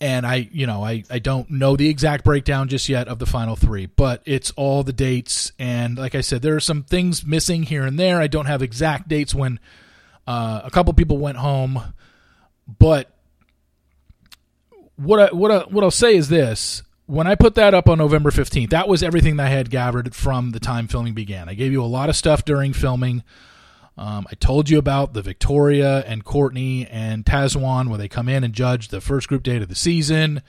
And 0.00 0.26
I, 0.26 0.48
you 0.50 0.66
know, 0.66 0.84
I, 0.84 1.04
I 1.08 1.20
don't 1.20 1.48
know 1.48 1.76
the 1.76 1.88
exact 1.88 2.24
breakdown 2.24 2.66
just 2.68 2.88
yet 2.88 3.06
of 3.06 3.20
the 3.20 3.26
final 3.26 3.54
three, 3.54 3.86
but 3.86 4.22
it's 4.26 4.50
all 4.50 4.82
the 4.82 4.92
dates. 4.92 5.52
And 5.56 5.96
like 5.96 6.16
I 6.16 6.20
said, 6.20 6.42
there 6.42 6.56
are 6.56 6.60
some 6.60 6.82
things 6.82 7.24
missing 7.24 7.62
here 7.62 7.86
and 7.86 7.98
there. 7.98 8.20
I 8.20 8.26
don't 8.26 8.46
have 8.46 8.60
exact 8.60 9.08
dates 9.08 9.34
when 9.34 9.60
uh, 10.26 10.62
a 10.64 10.70
couple 10.70 10.92
people 10.94 11.16
went 11.18 11.38
home, 11.38 11.80
but 12.66 13.10
what 14.96 15.20
I, 15.20 15.34
what 15.34 15.50
I, 15.50 15.58
what 15.64 15.84
I'll 15.84 15.90
say 15.90 16.16
is 16.16 16.28
this: 16.28 16.82
when 17.06 17.26
I 17.26 17.34
put 17.34 17.54
that 17.54 17.74
up 17.74 17.88
on 17.88 17.98
November 17.98 18.30
15th, 18.30 18.70
that 18.70 18.88
was 18.88 19.02
everything 19.02 19.36
that 19.36 19.46
I 19.46 19.50
had 19.50 19.70
gathered 19.70 20.14
from 20.14 20.50
the 20.50 20.60
time 20.60 20.88
filming 20.88 21.14
began. 21.14 21.48
I 21.48 21.54
gave 21.54 21.72
you 21.72 21.82
a 21.82 21.86
lot 21.86 22.08
of 22.08 22.16
stuff 22.16 22.44
during 22.44 22.72
filming. 22.72 23.22
Um, 23.98 24.26
I 24.30 24.34
told 24.34 24.68
you 24.68 24.78
about 24.78 25.14
the 25.14 25.22
Victoria 25.22 26.04
and 26.06 26.22
Courtney 26.22 26.86
and 26.86 27.24
Tahzjuan 27.24 27.88
where 27.88 27.96
they 27.96 28.08
come 28.08 28.28
in 28.28 28.44
and 28.44 28.52
judge 28.52 28.88
the 28.88 29.00
first 29.00 29.28
group 29.28 29.42
date 29.42 29.62
of 29.62 29.68
the 29.68 29.74
season. 29.74 30.42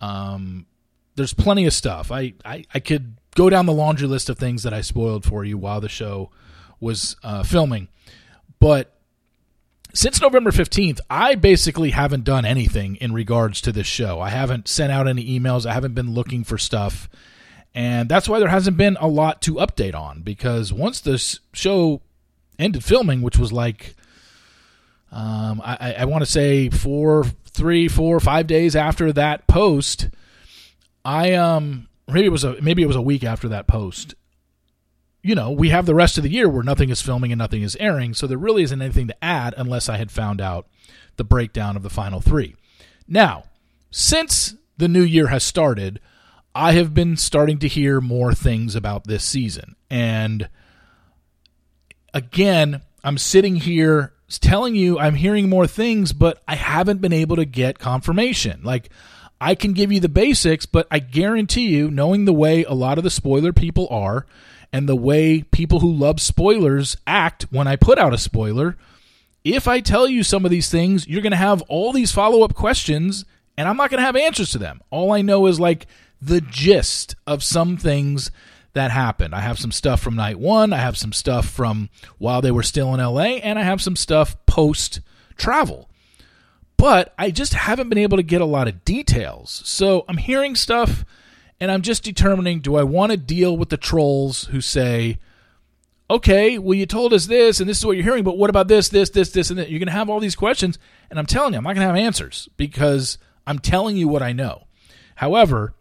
Um, 0.00 0.66
there's 1.16 1.34
plenty 1.34 1.66
of 1.66 1.72
stuff. 1.72 2.12
I, 2.12 2.34
I, 2.44 2.64
I, 2.72 2.80
could 2.80 3.16
go 3.34 3.48
down 3.48 3.64
the 3.64 3.72
laundry 3.72 4.06
list 4.06 4.28
of 4.28 4.38
things 4.38 4.62
that 4.62 4.74
I 4.74 4.82
spoiled 4.82 5.24
for 5.24 5.42
you 5.44 5.56
while 5.56 5.80
the 5.80 5.88
show 5.88 6.30
was 6.78 7.16
uh, 7.24 7.42
filming. 7.42 7.88
But 8.60 8.95
since 9.96 10.20
November 10.20 10.50
15th, 10.50 11.00
I 11.08 11.34
basically 11.36 11.90
haven't 11.90 12.24
done 12.24 12.44
anything 12.44 12.96
in 12.96 13.12
regards 13.12 13.60
to 13.62 13.72
this 13.72 13.86
show. 13.86 14.20
I 14.20 14.28
haven't 14.28 14.68
sent 14.68 14.92
out 14.92 15.08
any 15.08 15.38
emails, 15.38 15.64
I 15.64 15.72
haven't 15.72 15.94
been 15.94 16.12
looking 16.12 16.44
for 16.44 16.58
stuff. 16.58 17.08
And 17.74 18.08
that's 18.08 18.28
why 18.28 18.38
there 18.38 18.48
hasn't 18.48 18.76
been 18.76 18.96
a 19.00 19.08
lot 19.08 19.42
to 19.42 19.54
update 19.54 19.94
on 19.94 20.22
because 20.22 20.72
once 20.72 21.00
this 21.00 21.40
show 21.52 22.02
ended 22.58 22.84
filming, 22.84 23.22
which 23.22 23.38
was 23.38 23.52
like, 23.52 23.94
um, 25.12 25.60
I, 25.64 25.96
I 25.98 26.04
want 26.04 26.22
to 26.22 26.30
say 26.30 26.68
four, 26.70 27.24
three, 27.50 27.88
four, 27.88 28.20
five 28.20 28.46
days 28.46 28.76
after 28.76 29.12
that 29.12 29.46
post, 29.46 30.08
I 31.04 31.34
um 31.34 31.88
maybe 32.08 32.26
it 32.26 32.32
was 32.32 32.44
a 32.44 32.60
maybe 32.60 32.82
it 32.82 32.86
was 32.86 32.96
a 32.96 33.02
week 33.02 33.24
after 33.24 33.48
that 33.48 33.66
post 33.66 34.14
you 35.26 35.34
know, 35.34 35.50
we 35.50 35.70
have 35.70 35.86
the 35.86 35.94
rest 35.94 36.18
of 36.18 36.22
the 36.22 36.30
year 36.30 36.48
where 36.48 36.62
nothing 36.62 36.88
is 36.88 37.02
filming 37.02 37.32
and 37.32 37.38
nothing 37.40 37.62
is 37.62 37.74
airing, 37.80 38.14
so 38.14 38.28
there 38.28 38.38
really 38.38 38.62
isn't 38.62 38.80
anything 38.80 39.08
to 39.08 39.24
add 39.24 39.54
unless 39.56 39.88
I 39.88 39.96
had 39.96 40.12
found 40.12 40.40
out 40.40 40.68
the 41.16 41.24
breakdown 41.24 41.76
of 41.76 41.82
the 41.82 41.90
final 41.90 42.20
three. 42.20 42.54
Now, 43.08 43.42
since 43.90 44.54
the 44.76 44.86
new 44.86 45.02
year 45.02 45.26
has 45.26 45.42
started, 45.42 45.98
I 46.54 46.74
have 46.74 46.94
been 46.94 47.16
starting 47.16 47.58
to 47.58 47.66
hear 47.66 48.00
more 48.00 48.34
things 48.34 48.76
about 48.76 49.08
this 49.08 49.24
season. 49.24 49.74
And 49.90 50.48
again, 52.14 52.82
I'm 53.02 53.18
sitting 53.18 53.56
here 53.56 54.12
telling 54.28 54.76
you 54.76 54.96
I'm 54.96 55.16
hearing 55.16 55.48
more 55.48 55.66
things, 55.66 56.12
but 56.12 56.40
I 56.46 56.54
haven't 56.54 57.00
been 57.00 57.12
able 57.12 57.34
to 57.34 57.44
get 57.44 57.80
confirmation. 57.80 58.60
Like, 58.62 58.90
I 59.40 59.56
can 59.56 59.72
give 59.72 59.90
you 59.90 59.98
the 59.98 60.08
basics, 60.08 60.66
but 60.66 60.86
I 60.88 61.00
guarantee 61.00 61.66
you, 61.66 61.90
knowing 61.90 62.26
the 62.26 62.32
way 62.32 62.62
a 62.62 62.74
lot 62.74 62.96
of 62.96 63.02
the 63.02 63.10
spoiler 63.10 63.52
people 63.52 63.88
are, 63.90 64.24
and 64.76 64.86
the 64.86 64.94
way 64.94 65.40
people 65.40 65.80
who 65.80 65.90
love 65.90 66.20
spoilers 66.20 66.98
act 67.06 67.46
when 67.50 67.66
I 67.66 67.76
put 67.76 67.98
out 67.98 68.12
a 68.12 68.18
spoiler, 68.18 68.76
if 69.42 69.66
I 69.66 69.80
tell 69.80 70.06
you 70.06 70.22
some 70.22 70.44
of 70.44 70.50
these 70.50 70.68
things, 70.68 71.08
you're 71.08 71.22
going 71.22 71.30
to 71.30 71.36
have 71.38 71.62
all 71.62 71.94
these 71.94 72.12
follow 72.12 72.42
up 72.42 72.52
questions, 72.52 73.24
and 73.56 73.66
I'm 73.66 73.78
not 73.78 73.88
going 73.88 74.00
to 74.00 74.04
have 74.04 74.16
answers 74.16 74.50
to 74.50 74.58
them. 74.58 74.82
All 74.90 75.12
I 75.12 75.22
know 75.22 75.46
is 75.46 75.58
like 75.58 75.86
the 76.20 76.42
gist 76.42 77.16
of 77.26 77.42
some 77.42 77.78
things 77.78 78.30
that 78.74 78.90
happened. 78.90 79.34
I 79.34 79.40
have 79.40 79.58
some 79.58 79.72
stuff 79.72 80.02
from 80.02 80.14
night 80.14 80.38
one, 80.38 80.74
I 80.74 80.76
have 80.76 80.98
some 80.98 81.14
stuff 81.14 81.48
from 81.48 81.88
while 82.18 82.42
they 82.42 82.50
were 82.50 82.62
still 82.62 82.92
in 82.92 83.00
LA, 83.00 83.38
and 83.38 83.58
I 83.58 83.62
have 83.62 83.80
some 83.80 83.96
stuff 83.96 84.36
post 84.44 85.00
travel. 85.38 85.88
But 86.76 87.14
I 87.18 87.30
just 87.30 87.54
haven't 87.54 87.88
been 87.88 87.96
able 87.96 88.18
to 88.18 88.22
get 88.22 88.42
a 88.42 88.44
lot 88.44 88.68
of 88.68 88.84
details. 88.84 89.62
So 89.64 90.04
I'm 90.06 90.18
hearing 90.18 90.54
stuff 90.54 91.06
and 91.60 91.70
I'm 91.70 91.82
just 91.82 92.04
determining 92.04 92.60
do 92.60 92.76
I 92.76 92.82
want 92.82 93.12
to 93.12 93.16
deal 93.16 93.56
with 93.56 93.68
the 93.68 93.76
trolls 93.76 94.44
who 94.44 94.60
say, 94.60 95.18
okay, 96.10 96.58
well, 96.58 96.74
you 96.74 96.86
told 96.86 97.12
us 97.12 97.26
this 97.26 97.60
and 97.60 97.68
this 97.68 97.78
is 97.78 97.86
what 97.86 97.96
you're 97.96 98.04
hearing, 98.04 98.24
but 98.24 98.38
what 98.38 98.50
about 98.50 98.68
this, 98.68 98.88
this, 98.88 99.10
this, 99.10 99.30
this, 99.30 99.50
and 99.50 99.58
that? 99.58 99.70
You're 99.70 99.78
going 99.78 99.86
to 99.86 99.92
have 99.92 100.08
all 100.08 100.20
these 100.20 100.36
questions, 100.36 100.78
and 101.10 101.18
I'm 101.18 101.26
telling 101.26 101.52
you, 101.52 101.58
I'm 101.58 101.64
not 101.64 101.74
going 101.74 101.86
to 101.86 101.94
have 101.94 101.96
answers 101.96 102.48
because 102.56 103.18
I'm 103.46 103.58
telling 103.58 103.96
you 103.96 104.08
what 104.08 104.22
I 104.22 104.32
know. 104.32 104.66
However, 105.16 105.74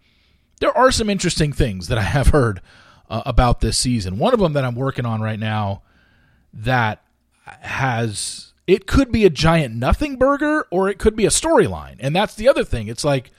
there 0.60 0.76
are 0.76 0.92
some 0.92 1.10
interesting 1.10 1.52
things 1.52 1.88
that 1.88 1.98
I 1.98 2.04
have 2.04 2.28
heard 2.28 2.62
uh, 3.10 3.24
about 3.26 3.60
this 3.60 3.78
season. 3.78 4.18
One 4.18 4.34
of 4.34 4.40
them 4.40 4.54
that 4.54 4.66
I'm 4.66 4.76
working 4.76 5.06
on 5.06 5.22
right 5.22 5.40
now 5.40 5.84
that 6.54 7.04
has 7.44 8.54
it 8.66 8.88
could 8.88 9.12
be 9.12 9.26
a 9.26 9.30
giant 9.30 9.76
nothing 9.76 10.16
burger 10.16 10.66
or 10.72 10.90
it 10.90 10.98
could 10.98 11.16
be 11.16 11.26
a 11.26 11.30
storyline. 11.30 11.98
And 12.00 12.16
that's 12.16 12.36
the 12.36 12.48
other 12.48 12.64
thing. 12.64 12.88
It's 12.88 13.04
like 13.04 13.32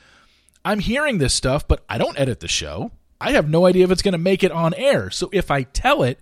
I'm 0.67 0.81
hearing 0.81 1.19
this 1.19 1.33
stuff, 1.33 1.69
but 1.69 1.85
I 1.89 1.97
don't 1.97 2.19
edit 2.19 2.41
the 2.41 2.49
show. 2.49 2.91
I 3.21 3.31
have 3.33 3.49
no 3.49 3.67
idea 3.67 3.85
if 3.85 3.93
it's 3.93 4.03
going 4.03 4.13
to 4.13 4.19
make 4.19 4.43
it 4.43 4.51
on 4.51 4.75
air. 4.75 5.13
So 5.13 5.31
if 5.33 5.49
I 5.49 5.63
tell 5.63 6.03
it, 6.03 6.19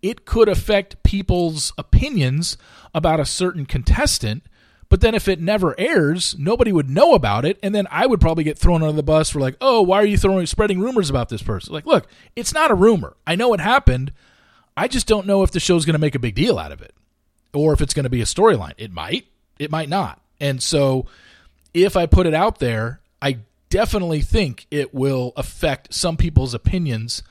it 0.00 0.24
could 0.24 0.48
affect 0.48 1.02
people's 1.02 1.74
opinions 1.76 2.56
about 2.94 3.20
a 3.20 3.26
certain 3.26 3.66
contestant. 3.66 4.44
But 4.88 5.02
then 5.02 5.14
if 5.14 5.28
it 5.28 5.42
never 5.42 5.78
airs, 5.78 6.34
nobody 6.38 6.72
would 6.72 6.88
know 6.88 7.12
about 7.12 7.44
it, 7.44 7.58
and 7.62 7.74
then 7.74 7.86
I 7.90 8.06
would 8.06 8.18
probably 8.18 8.44
get 8.44 8.56
thrown 8.56 8.82
under 8.82 8.96
the 8.96 9.02
bus 9.02 9.28
for 9.28 9.40
like, 9.40 9.58
oh, 9.60 9.82
why 9.82 9.98
are 9.98 10.06
you 10.06 10.16
throwing 10.16 10.46
spreading 10.46 10.80
rumors 10.80 11.10
about 11.10 11.28
this 11.28 11.42
person? 11.42 11.74
Like, 11.74 11.84
look, 11.84 12.06
it's 12.34 12.54
not 12.54 12.70
a 12.70 12.74
rumor. 12.74 13.14
I 13.26 13.36
know 13.36 13.52
it 13.52 13.60
happened. 13.60 14.10
I 14.74 14.88
just 14.88 15.06
don't 15.06 15.26
know 15.26 15.42
if 15.42 15.50
the 15.50 15.60
show's 15.60 15.84
going 15.84 15.94
to 15.94 15.98
make 15.98 16.14
a 16.14 16.18
big 16.18 16.34
deal 16.34 16.58
out 16.58 16.72
of 16.72 16.80
it, 16.80 16.94
or 17.52 17.74
if 17.74 17.82
it's 17.82 17.92
going 17.92 18.04
to 18.04 18.10
be 18.10 18.22
a 18.22 18.24
storyline. 18.24 18.72
It 18.78 18.90
might, 18.90 19.26
it 19.58 19.70
might 19.70 19.90
not. 19.90 20.22
And 20.40 20.62
so, 20.62 21.04
if 21.74 21.94
I 21.94 22.06
put 22.06 22.26
it 22.26 22.34
out 22.34 22.58
there, 22.58 23.02
I 23.20 23.38
definitely 23.72 24.20
think 24.20 24.66
it 24.70 24.92
will 24.92 25.32
affect 25.34 25.94
some 25.94 26.14
people's 26.18 26.52
opinions 26.52 27.22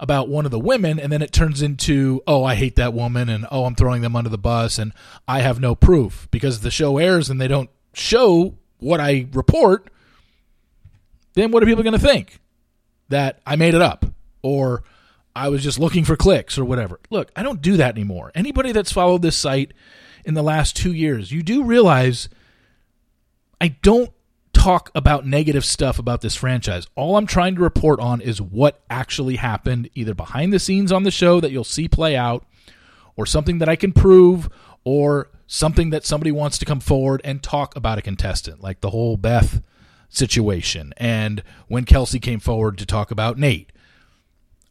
about 0.00 0.28
one 0.28 0.44
of 0.44 0.50
the 0.50 0.58
women 0.58 0.98
and 0.98 1.12
then 1.12 1.22
it 1.22 1.30
turns 1.30 1.62
into 1.62 2.20
oh 2.26 2.42
i 2.42 2.56
hate 2.56 2.74
that 2.74 2.92
woman 2.92 3.28
and 3.28 3.46
oh 3.52 3.64
i'm 3.64 3.76
throwing 3.76 4.02
them 4.02 4.16
under 4.16 4.28
the 4.28 4.36
bus 4.36 4.76
and 4.76 4.92
i 5.28 5.38
have 5.40 5.60
no 5.60 5.76
proof. 5.76 6.26
Because 6.32 6.60
the 6.60 6.70
show 6.70 6.98
airs 6.98 7.30
and 7.30 7.40
they 7.40 7.46
don't 7.46 7.70
show 7.92 8.56
what 8.78 8.98
i 8.98 9.28
report 9.32 9.88
then 11.34 11.52
what 11.52 11.62
are 11.62 11.66
people 11.66 11.84
going 11.84 11.98
to 11.98 11.98
think? 11.98 12.40
That 13.08 13.40
i 13.46 13.54
made 13.54 13.74
it 13.74 13.82
up 13.82 14.04
or 14.42 14.82
i 15.36 15.48
was 15.48 15.62
just 15.62 15.78
looking 15.78 16.04
for 16.04 16.16
clicks 16.16 16.58
or 16.58 16.64
whatever. 16.64 16.98
Look 17.08 17.30
i 17.36 17.44
don't 17.44 17.62
do 17.62 17.76
that 17.76 17.94
anymore. 17.94 18.32
Anybody 18.34 18.72
that's 18.72 18.90
followed 18.90 19.22
this 19.22 19.36
site 19.36 19.72
in 20.24 20.34
the 20.34 20.42
last 20.42 20.74
two 20.74 20.92
years 20.92 21.30
you 21.30 21.44
do 21.44 21.62
realize 21.62 22.28
i 23.60 23.68
don't 23.68 24.10
talk 24.64 24.90
about 24.94 25.26
negative 25.26 25.62
stuff 25.62 25.98
about 25.98 26.22
this 26.22 26.34
franchise. 26.34 26.86
All 26.94 27.16
I'm 27.18 27.26
trying 27.26 27.54
to 27.56 27.60
report 27.60 28.00
on 28.00 28.22
is 28.22 28.40
what 28.40 28.80
actually 28.88 29.36
happened, 29.36 29.90
either 29.94 30.14
behind 30.14 30.54
the 30.54 30.58
scenes 30.58 30.90
on 30.90 31.02
the 31.02 31.10
show 31.10 31.38
that 31.40 31.50
you'll 31.50 31.64
see 31.64 31.86
play 31.86 32.16
out, 32.16 32.46
or 33.14 33.26
something 33.26 33.58
that 33.58 33.68
I 33.68 33.76
can 33.76 33.92
prove, 33.92 34.48
or 34.82 35.28
something 35.46 35.90
that 35.90 36.06
somebody 36.06 36.32
wants 36.32 36.56
to 36.56 36.64
come 36.64 36.80
forward 36.80 37.20
and 37.24 37.42
talk 37.42 37.76
about 37.76 37.98
a 37.98 38.02
contestant, 38.02 38.62
like 38.62 38.80
the 38.80 38.88
whole 38.88 39.18
Beth 39.18 39.62
situation. 40.08 40.94
And 40.96 41.42
when 41.68 41.84
Kelsey 41.84 42.18
came 42.18 42.40
forward 42.40 42.78
to 42.78 42.86
talk 42.86 43.10
about 43.10 43.36
Nate, 43.36 43.70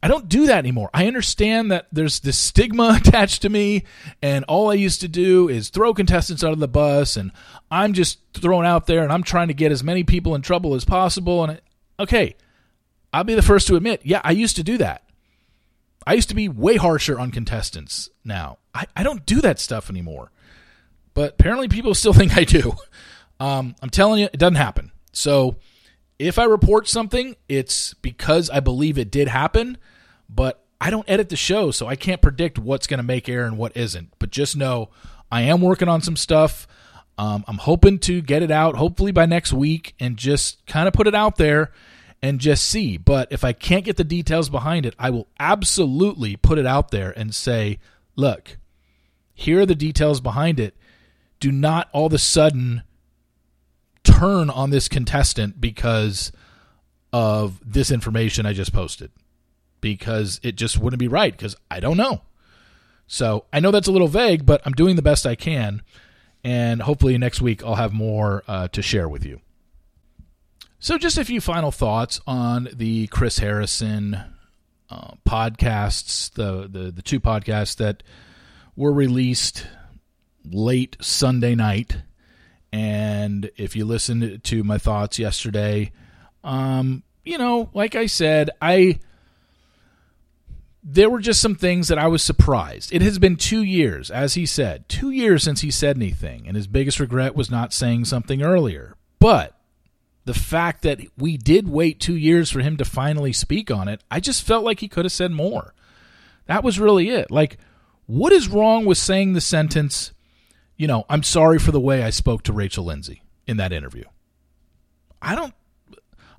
I 0.04 0.08
don't 0.08 0.28
do 0.28 0.48
that 0.48 0.58
anymore. 0.58 0.90
I 0.92 1.06
understand 1.06 1.72
that 1.72 1.86
there's 1.90 2.20
this 2.20 2.36
stigma 2.36 2.92
attached 3.00 3.40
to 3.40 3.48
me, 3.48 3.84
and 4.20 4.44
all 4.44 4.70
I 4.70 4.74
used 4.74 5.00
to 5.00 5.08
do 5.08 5.48
is 5.48 5.70
throw 5.70 5.94
contestants 5.94 6.44
out 6.44 6.52
of 6.52 6.58
the 6.58 6.68
bus, 6.68 7.16
and 7.16 7.32
I'm 7.70 7.94
just 7.94 8.18
thrown 8.34 8.66
out 8.66 8.86
there, 8.86 9.02
and 9.02 9.10
I'm 9.10 9.22
trying 9.22 9.48
to 9.48 9.54
get 9.54 9.72
as 9.72 9.82
many 9.82 10.04
people 10.04 10.34
in 10.34 10.42
trouble 10.42 10.74
as 10.74 10.84
possible. 10.84 11.42
And 11.42 11.58
okay, 11.98 12.36
I'll 13.14 13.24
be 13.24 13.34
the 13.34 13.40
first 13.40 13.66
to 13.68 13.76
admit, 13.76 14.02
yeah, 14.04 14.20
I 14.22 14.32
used 14.32 14.56
to 14.56 14.62
do 14.62 14.76
that. 14.76 15.08
I 16.06 16.12
used 16.12 16.28
to 16.28 16.34
be 16.34 16.50
way 16.50 16.76
harsher 16.76 17.18
on 17.18 17.30
contestants 17.30 18.10
now. 18.26 18.58
I, 18.74 18.84
I 18.94 19.04
don't 19.04 19.24
do 19.24 19.40
that 19.40 19.58
stuff 19.58 19.88
anymore. 19.88 20.30
But 21.14 21.36
apparently 21.40 21.68
people 21.68 21.94
still 21.94 22.12
think 22.12 22.36
I 22.36 22.44
do. 22.44 22.74
Um, 23.40 23.74
I'm 23.80 23.88
telling 23.88 24.20
you, 24.20 24.28
it 24.30 24.38
doesn't 24.38 24.56
happen. 24.56 24.92
So 25.12 25.56
if 26.18 26.38
I 26.38 26.44
report 26.44 26.88
something, 26.88 27.36
it's 27.48 27.94
because 27.94 28.50
I 28.50 28.60
believe 28.60 28.98
it 28.98 29.10
did 29.10 29.28
happen 29.28 29.78
but 30.34 30.64
I 30.80 30.90
don't 30.90 31.08
edit 31.08 31.28
the 31.28 31.36
show, 31.36 31.70
so 31.70 31.86
I 31.86 31.96
can't 31.96 32.20
predict 32.20 32.58
what's 32.58 32.86
going 32.86 32.98
to 32.98 33.04
make 33.04 33.28
air 33.28 33.46
and 33.46 33.56
what 33.56 33.76
isn't. 33.76 34.12
But 34.18 34.30
just 34.30 34.56
know 34.56 34.90
I 35.30 35.42
am 35.42 35.60
working 35.60 35.88
on 35.88 36.02
some 36.02 36.16
stuff. 36.16 36.66
Um, 37.16 37.44
I'm 37.46 37.58
hoping 37.58 37.98
to 38.00 38.20
get 38.20 38.42
it 38.42 38.50
out 38.50 38.76
hopefully 38.76 39.12
by 39.12 39.24
next 39.24 39.52
week 39.52 39.94
and 40.00 40.16
just 40.16 40.66
kind 40.66 40.88
of 40.88 40.94
put 40.94 41.06
it 41.06 41.14
out 41.14 41.36
there 41.36 41.70
and 42.20 42.40
just 42.40 42.66
see. 42.66 42.96
But 42.96 43.28
if 43.30 43.44
I 43.44 43.52
can't 43.52 43.84
get 43.84 43.96
the 43.96 44.04
details 44.04 44.48
behind 44.48 44.84
it, 44.84 44.94
I 44.98 45.10
will 45.10 45.28
absolutely 45.38 46.36
put 46.36 46.58
it 46.58 46.66
out 46.66 46.90
there 46.90 47.12
and 47.16 47.34
say, 47.34 47.78
look, 48.16 48.58
here 49.32 49.60
are 49.60 49.66
the 49.66 49.74
details 49.74 50.20
behind 50.20 50.58
it. 50.58 50.76
Do 51.38 51.52
not 51.52 51.88
all 51.92 52.06
of 52.06 52.12
a 52.12 52.18
sudden 52.18 52.82
turn 54.02 54.50
on 54.50 54.70
this 54.70 54.88
contestant 54.88 55.60
because 55.60 56.32
of 57.12 57.60
this 57.64 57.90
information 57.90 58.44
I 58.44 58.52
just 58.52 58.72
posted 58.72 59.10
because 59.84 60.40
it 60.42 60.56
just 60.56 60.78
wouldn't 60.78 60.98
be 60.98 61.08
right 61.08 61.36
because 61.36 61.54
I 61.70 61.78
don't 61.78 61.98
know. 61.98 62.22
So 63.06 63.44
I 63.52 63.60
know 63.60 63.70
that's 63.70 63.86
a 63.86 63.92
little 63.92 64.08
vague, 64.08 64.46
but 64.46 64.62
I'm 64.64 64.72
doing 64.72 64.96
the 64.96 65.02
best 65.02 65.26
I 65.26 65.34
can. 65.34 65.82
And 66.42 66.80
hopefully 66.80 67.18
next 67.18 67.42
week 67.42 67.62
I'll 67.62 67.74
have 67.74 67.92
more 67.92 68.42
uh, 68.48 68.68
to 68.68 68.80
share 68.80 69.10
with 69.10 69.26
you. 69.26 69.42
So, 70.78 70.98
just 70.98 71.16
a 71.16 71.24
few 71.24 71.40
final 71.40 71.70
thoughts 71.70 72.20
on 72.26 72.68
the 72.72 73.06
Chris 73.06 73.38
Harrison 73.38 74.18
uh, 74.90 75.12
podcasts, 75.26 76.30
the, 76.32 76.68
the, 76.68 76.90
the 76.90 77.00
two 77.00 77.20
podcasts 77.20 77.76
that 77.76 78.02
were 78.76 78.92
released 78.92 79.66
late 80.44 80.96
Sunday 81.00 81.54
night. 81.54 81.98
And 82.70 83.50
if 83.56 83.76
you 83.76 83.84
listened 83.86 84.44
to 84.44 84.64
my 84.64 84.76
thoughts 84.76 85.18
yesterday, 85.18 85.92
um, 86.42 87.02
you 87.24 87.38
know, 87.38 87.70
like 87.72 87.94
I 87.94 88.04
said, 88.04 88.50
I 88.60 88.98
there 90.86 91.08
were 91.08 91.20
just 91.20 91.40
some 91.40 91.54
things 91.54 91.88
that 91.88 91.98
I 91.98 92.08
was 92.08 92.22
surprised. 92.22 92.92
It 92.92 93.00
has 93.00 93.18
been 93.18 93.36
two 93.36 93.62
years, 93.62 94.10
as 94.10 94.34
he 94.34 94.44
said, 94.44 94.86
two 94.86 95.10
years 95.10 95.42
since 95.42 95.62
he 95.62 95.70
said 95.70 95.96
anything, 95.96 96.46
and 96.46 96.56
his 96.56 96.66
biggest 96.66 97.00
regret 97.00 97.34
was 97.34 97.50
not 97.50 97.72
saying 97.72 98.04
something 98.04 98.42
earlier. 98.42 98.94
But 99.18 99.58
the 100.26 100.34
fact 100.34 100.82
that 100.82 101.00
we 101.16 101.38
did 101.38 101.68
wait 101.68 102.00
two 102.00 102.16
years 102.16 102.50
for 102.50 102.60
him 102.60 102.76
to 102.76 102.84
finally 102.84 103.32
speak 103.32 103.70
on 103.70 103.88
it, 103.88 104.04
I 104.10 104.20
just 104.20 104.42
felt 104.42 104.62
like 104.62 104.80
he 104.80 104.88
could 104.88 105.06
have 105.06 105.12
said 105.12 105.32
more. 105.32 105.72
That 106.46 106.62
was 106.62 106.78
really 106.78 107.08
it. 107.08 107.30
Like, 107.30 107.56
what 108.04 108.34
is 108.34 108.48
wrong 108.48 108.84
with 108.84 108.98
saying 108.98 109.32
the 109.32 109.40
sentence, 109.40 110.12
you 110.76 110.86
know, 110.86 111.06
I'm 111.08 111.22
sorry 111.22 111.58
for 111.58 111.72
the 111.72 111.80
way 111.80 112.02
I 112.02 112.10
spoke 112.10 112.42
to 112.42 112.52
Rachel 112.52 112.84
Lindsay 112.84 113.22
in 113.46 113.56
that 113.56 113.72
interview? 113.72 114.04
I 115.22 115.34
don't. 115.34 115.54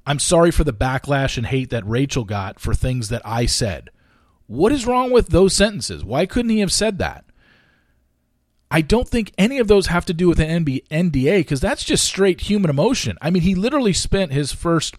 I'm 0.06 0.20
sorry 0.20 0.52
for 0.52 0.64
the 0.64 0.72
backlash 0.72 1.36
and 1.36 1.48
hate 1.48 1.72
that 1.72 1.88
Rachel 1.88 2.26
got 2.26 2.60
for 2.60 2.76
things 2.76 3.10
that 3.10 3.24
I 3.26 3.48
said 3.48 3.90
what 4.48 4.72
is 4.72 4.86
wrong 4.86 5.12
with 5.12 5.28
those 5.28 5.54
sentences? 5.54 6.04
Why 6.04 6.26
couldn't 6.26 6.52
he 6.52 6.60
have 6.60 6.72
said 6.72 6.98
that? 7.00 7.26
I 8.70 8.82
don't 8.82 9.08
think 9.08 9.32
any 9.38 9.60
of 9.60 9.68
those 9.68 9.88
have 9.88 10.06
to 10.06 10.14
do 10.14 10.28
with 10.28 10.40
an 10.40 10.66
NDA 10.66 11.40
because 11.40 11.62
that's 11.62 11.84
just 11.84 12.04
straight 12.04 12.42
human 12.42 12.70
emotion. 12.70 13.18
I 13.22 13.30
mean, 13.30 13.44
he 13.44 13.56
literally 13.56 13.94
spent 13.94 14.32
his 14.32 14.52
first 14.52 14.96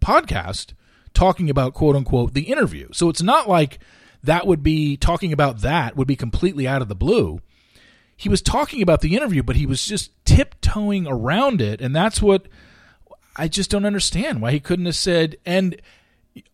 podcast 0.00 0.74
talking 1.14 1.48
about 1.48 1.74
quote 1.74 1.96
unquote 1.96 2.34
the 2.34 2.42
interview. 2.42 2.88
So 2.92 3.08
it's 3.08 3.22
not 3.22 3.48
like 3.48 3.78
that 4.22 4.46
would 4.46 4.62
be 4.62 4.96
talking 4.96 5.32
about 5.32 5.60
that 5.60 5.96
would 5.96 6.08
be 6.08 6.16
completely 6.16 6.66
out 6.66 6.82
of 6.82 6.88
the 6.88 6.94
blue. 6.94 7.40
He 8.16 8.28
was 8.28 8.42
talking 8.42 8.82
about 8.82 9.00
the 9.00 9.16
interview, 9.16 9.42
but 9.42 9.56
he 9.56 9.66
was 9.66 9.84
just 9.84 10.12
tiptoeing 10.24 11.06
around 11.06 11.60
it. 11.60 11.80
And 11.80 11.94
that's 11.94 12.22
what 12.22 12.46
I 13.36 13.48
just 13.48 13.70
don't 13.70 13.84
understand 13.84 14.40
why 14.40 14.52
he 14.52 14.60
couldn't 14.60 14.86
have 14.86 14.96
said. 14.96 15.36
And 15.44 15.80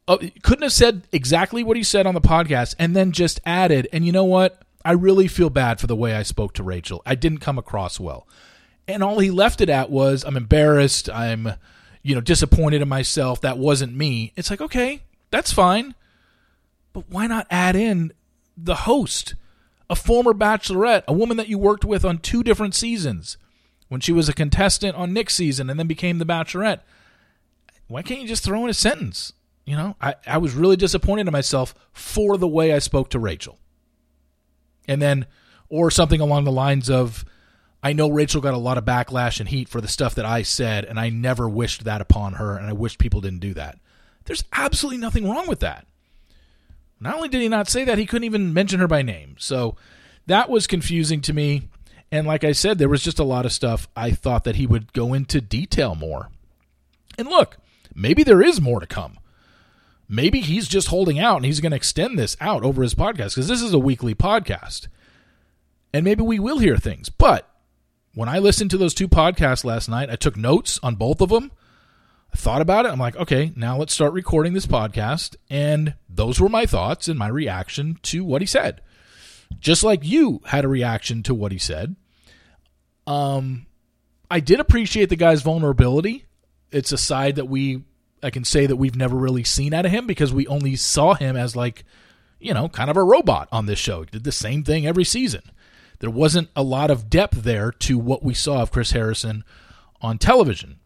uh, 0.09 0.19
couldn't 0.43 0.63
have 0.63 0.73
said 0.73 1.03
exactly 1.13 1.63
what 1.63 1.77
he 1.77 1.83
said 1.83 2.07
on 2.07 2.15
the 2.15 2.21
podcast 2.21 2.75
and 2.79 2.95
then 2.95 3.13
just 3.13 3.41
added, 3.47 3.89
and 3.93 4.05
you 4.05 4.13
know 4.13 4.25
what? 4.25 4.61
I 4.85 4.93
really 4.93 5.29
feel 5.29 5.51
bad 5.51 5.79
for 5.79 5.87
the 5.87 5.97
way 5.97 6.15
I 6.15 6.23
spoke 6.23 6.55
to 6.55 6.63
Rachel. 6.63 7.03
I 7.05 7.15
didn't 7.15 7.39
come 7.39 7.59
across 7.59 8.01
well. 8.01 8.27
And 8.89 9.03
all 9.03 9.19
he 9.19 9.31
left 9.31 9.61
it 9.61 9.69
at 9.69 9.91
was, 9.91 10.25
I'm 10.25 10.37
embarrassed. 10.37 11.11
I'm, 11.11 11.53
you 12.03 12.15
know, 12.15 12.21
disappointed 12.21 12.83
in 12.83 12.89
myself. 12.89 13.41
That 13.41 13.59
wasn't 13.59 13.95
me. 13.95 14.33
It's 14.37 14.51
like, 14.51 14.61
okay, 14.61 15.03
that's 15.31 15.53
fine. 15.53 15.95
But 16.93 17.09
why 17.09 17.27
not 17.27 17.47
add 17.51 17.77
in 17.77 18.13
the 18.57 18.75
host, 18.75 19.35
a 19.89 19.95
former 19.95 20.33
bachelorette, 20.33 21.05
a 21.07 21.13
woman 21.13 21.37
that 21.37 21.49
you 21.49 21.59
worked 21.59 21.85
with 21.85 22.05
on 22.05 22.19
two 22.19 22.43
different 22.43 22.75
seasons 22.75 23.37
when 23.89 24.01
she 24.01 24.13
was 24.13 24.29
a 24.29 24.35
contestant 24.35 24.97
on 24.97 25.13
Nick's 25.13 25.35
season 25.35 25.71
and 25.71 25.79
then 25.79 25.87
became 25.87 26.19
the 26.19 26.27
bachelorette? 26.27 26.81
Why 27.87 28.03
can't 28.03 28.23
you 28.23 28.29
just 28.29 28.45
throw 28.45 28.65
in 28.65 28.71
a 28.71 28.75
sentence? 28.75 29.35
You 29.71 29.77
know, 29.77 29.95
I, 30.01 30.17
I 30.27 30.39
was 30.39 30.57
really 30.57 30.75
disappointed 30.75 31.29
in 31.29 31.33
myself 31.33 31.77
for 31.93 32.37
the 32.37 32.49
way 32.49 32.73
I 32.73 32.81
spoke 32.81 33.11
to 33.11 33.21
Rachel. 33.21 33.57
And 34.89 35.01
then, 35.01 35.27
or 35.69 35.93
something 35.93 36.21
along 36.21 36.43
the 36.43 36.51
lines 36.51 36.91
of, 36.91 37.25
I 37.81 37.93
know 37.93 38.11
Rachel 38.11 38.41
got 38.41 38.55
a 38.55 38.59
lot 38.59 38.79
of 38.79 38.85
backlash 38.85 39.39
and 39.39 39.49
heat 39.49 39.69
for 39.69 39.81
the 39.81 39.87
stuff 39.87 40.17
that 40.17 40.25
I 40.25 40.43
said, 40.43 40.87
and 40.87 40.99
I 40.99 41.09
never 41.09 41.49
wished 41.49 41.85
that 41.85 42.01
upon 42.01 42.33
her, 42.33 42.57
and 42.57 42.67
I 42.67 42.73
wish 42.73 42.99
people 42.99 43.21
didn't 43.21 43.39
do 43.39 43.55
that. 43.55 43.79
There's 44.25 44.43
absolutely 44.53 44.99
nothing 44.99 45.31
wrong 45.31 45.47
with 45.47 45.61
that. 45.61 45.87
Not 46.99 47.15
only 47.15 47.29
did 47.29 47.41
he 47.41 47.49
not 47.49 47.69
say 47.69 47.85
that, 47.85 47.97
he 47.97 48.07
couldn't 48.07 48.25
even 48.25 48.53
mention 48.53 48.81
her 48.81 48.89
by 48.89 49.03
name. 49.03 49.37
So 49.39 49.77
that 50.27 50.51
was 50.51 50.67
confusing 50.67 51.21
to 51.21 51.33
me. 51.33 51.69
And 52.11 52.27
like 52.27 52.43
I 52.43 52.51
said, 52.51 52.79
there 52.79 52.89
was 52.89 53.05
just 53.05 53.21
a 53.21 53.25
lot 53.25 53.47
of 53.47 53.53
stuff 53.53 53.87
I 53.95 54.11
thought 54.11 54.43
that 54.43 54.57
he 54.57 54.67
would 54.67 54.93
go 54.93 55.15
into 55.15 55.41
detail 55.41 55.95
more. 55.95 56.29
And 57.17 57.29
look, 57.29 57.59
maybe 57.95 58.25
there 58.25 58.43
is 58.43 58.61
more 58.61 58.81
to 58.81 58.87
come 58.89 59.19
maybe 60.11 60.41
he's 60.41 60.67
just 60.67 60.89
holding 60.89 61.21
out 61.21 61.37
and 61.37 61.47
he's 61.47 61.61
going 61.61 61.71
to 61.71 61.77
extend 61.77 62.19
this 62.19 62.37
out 62.41 62.65
over 62.65 62.83
his 62.83 62.97
podcast 62.97 63.35
because 63.37 63.47
this 63.49 63.63
is 63.63 63.73
a 63.73 63.79
weekly 63.79 64.15
podcast. 64.15 64.89
And 65.95 66.05
maybe 66.05 66.23
we 66.23 66.41
will 66.41 66.59
hear 66.59 66.77
things. 66.77 67.09
But 67.09 67.49
when 68.15 68.29
I 68.29 68.41
listened 68.41 68.71
to 68.73 68.77
those 68.77 68.93
two 68.93 69.09
podcasts 69.09 69.65
last 69.65 69.89
night, 69.89 70.11
I 70.11 70.17
took 70.17 70.37
notes 70.37 70.81
on 70.83 70.97
both 70.97 71.21
of 71.21 71.29
them. 71.29 71.53
I 72.35 72.37
thought 72.37 72.61
about 72.61 72.87
it. 72.87 72.93
I'm 72.93 72.99
like, 72.99 73.17
okay, 73.17 73.53
now 73.55 73.77
let's 73.79 73.95
start 73.95 74.13
recording 74.13 74.53
this 74.53 74.67
podcast. 74.67 75.37
And 75.49 75.95
those 76.09 76.41
were 76.41 76.49
my 76.49 76.67
thoughts 76.67 77.07
and 77.07 77.19
my 77.19 77.29
reaction 77.29 77.99
to 78.03 78.25
what 78.25 78.43
he 78.43 78.47
said. 78.47 78.81
Just 79.61 79.85
like 79.85 80.05
you 80.05 80.41
had 80.47 80.65
a 80.65 80.69
reaction 80.69 81.23
to 81.25 81.35
what 81.35 81.53
he 81.53 81.59
said. 81.59 81.95
Um, 83.07 83.67
I 84.31 84.41
did 84.41 84.61
appreciate 84.61 85.09
the 85.09 85.17
guy's 85.17 85.43
vulnerability. 85.43 86.27
It's 86.71 86.93
a 86.93 86.99
side 86.99 87.37
that 87.37 87.49
we 87.49 87.85
I 88.23 88.31
can 88.31 88.45
say 88.45 88.67
that 88.67 88.77
we've 88.77 88.97
never 88.97 89.17
really 89.17 89.45
seen 89.45 89.73
out 89.75 89.87
of 89.87 89.93
him 89.93 90.07
because 90.07 90.33
we 90.33 90.47
only 90.47 90.77
saw 90.77 91.15
him 91.15 91.37
as 91.37 91.57
like, 91.57 91.85
you 92.39 92.55
know, 92.55 92.69
kind 92.69 92.91
of 92.91 92.97
a 92.97 93.05
robot 93.05 93.49
on 93.51 93.67
this 93.67 93.79
show. 93.79 94.01
He 94.01 94.11
did 94.11 94.25
the 94.25 94.33
same 94.33 94.63
thing 94.65 94.87
every 94.87 95.05
season. 95.05 95.43
There 96.01 96.11
wasn't 96.11 96.49
a 96.57 96.63
lot 96.63 96.91
of 96.91 97.11
depth 97.11 97.43
there 97.43 97.71
to 97.73 97.99
what 97.99 98.23
we 98.23 98.35
saw 98.35 98.63
of 98.63 98.73
Chris 98.73 98.93
Harrison 98.93 99.45
on 100.01 100.19
television. 100.19 100.79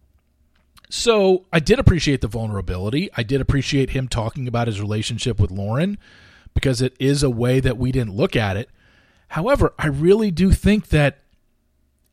So 0.91 1.47
I 1.53 1.61
did 1.61 1.79
appreciate 1.79 2.21
the 2.21 2.29
vulnerability. 2.29 3.11
I 3.17 3.23
did 3.23 3.41
appreciate 3.41 3.91
him 3.91 4.07
talking 4.07 4.47
about 4.47 4.67
his 4.67 4.81
relationship 4.81 5.41
with 5.41 5.51
Lauren 5.51 5.99
because 6.53 6.81
it 6.81 6.95
is 7.01 7.23
a 7.23 7.31
way 7.31 7.61
that 7.61 7.79
we 7.79 7.91
didn't 7.91 8.15
look 8.15 8.37
at 8.37 8.57
it. 8.57 8.71
However, 9.29 9.75
I 9.79 9.89
really 9.89 10.31
do 10.31 10.53
think 10.53 10.89
that 10.89 11.24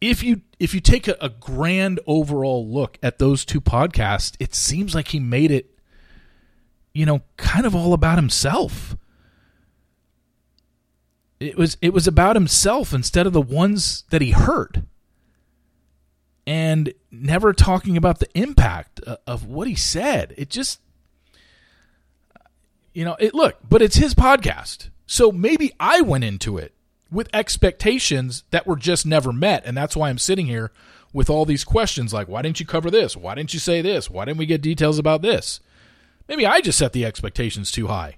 if 0.02 0.24
you 0.24 0.42
if 0.60 0.74
you 0.74 0.82
take 0.82 1.08
a, 1.08 1.16
a, 1.22 1.30
grand 1.30 2.00
overall 2.08 2.68
look 2.68 2.98
at 3.02 3.20
those 3.20 3.46
two 3.46 3.62
podcasts, 3.62 4.36
it 4.40 4.56
seems 4.56 4.94
like 4.96 5.10
he 5.10 5.20
made 5.20 5.52
it, 5.52 5.78
you 6.94 7.06
know, 7.06 7.22
kind 7.38 7.66
of 7.66 7.76
all 7.76 7.94
about 7.94 8.18
himself. 8.18 8.98
It 11.40 11.56
was 11.56 11.78
it 11.82 11.94
was 11.94 12.08
about 12.08 12.36
himself 12.36 12.94
instead 12.94 13.28
of 13.28 13.34
the 13.34 13.42
ones 13.42 14.04
that 14.10 14.22
he 14.22 14.32
hurt, 14.32 14.80
and 16.48 16.94
never 17.12 17.54
talking 17.54 17.96
about 17.96 18.20
the 18.20 18.30
impact 18.38 19.00
of 19.02 19.46
what 19.46 19.68
he 19.68 19.76
said. 19.76 20.34
It 20.36 20.50
just, 20.50 20.80
you 22.94 23.06
know, 23.06 23.16
it 23.20 23.36
look, 23.36 23.58
but 23.68 23.84
it's 23.84 23.98
his 23.98 24.16
podcast, 24.16 24.90
so 25.06 25.32
maybe 25.32 25.72
I 25.80 26.02
went 26.02 26.24
into 26.24 26.58
it 26.58 26.74
with 27.12 27.30
expectations 27.34 28.44
that 28.52 28.66
were 28.66 28.76
just 28.76 29.06
never 29.06 29.34
met. 29.34 29.64
And 29.66 29.76
that's 29.76 29.96
why 29.96 30.10
I'm 30.10 30.18
sitting 30.18 30.46
here 30.46 30.72
with 31.14 31.30
all 31.30 31.46
these 31.46 31.64
questions 31.64 32.14
like, 32.14 32.28
why 32.28 32.42
didn't 32.42 32.60
you 32.60 32.66
cover 32.66 32.90
this? 32.90 33.18
Why 33.18 33.36
didn't 33.36 33.54
you 33.54 33.60
say 33.60 33.82
this? 33.82 34.10
Why 34.10 34.26
didn't 34.26 34.38
we 34.38 34.46
get 34.46 34.62
details 34.62 34.98
about 34.98 35.22
this? 35.22 35.60
Maybe 36.28 36.46
I 36.46 36.62
just 36.62 36.78
set 36.78 36.94
the 36.94 37.06
expectations 37.06 37.72
too 37.72 37.88
high. 37.88 38.18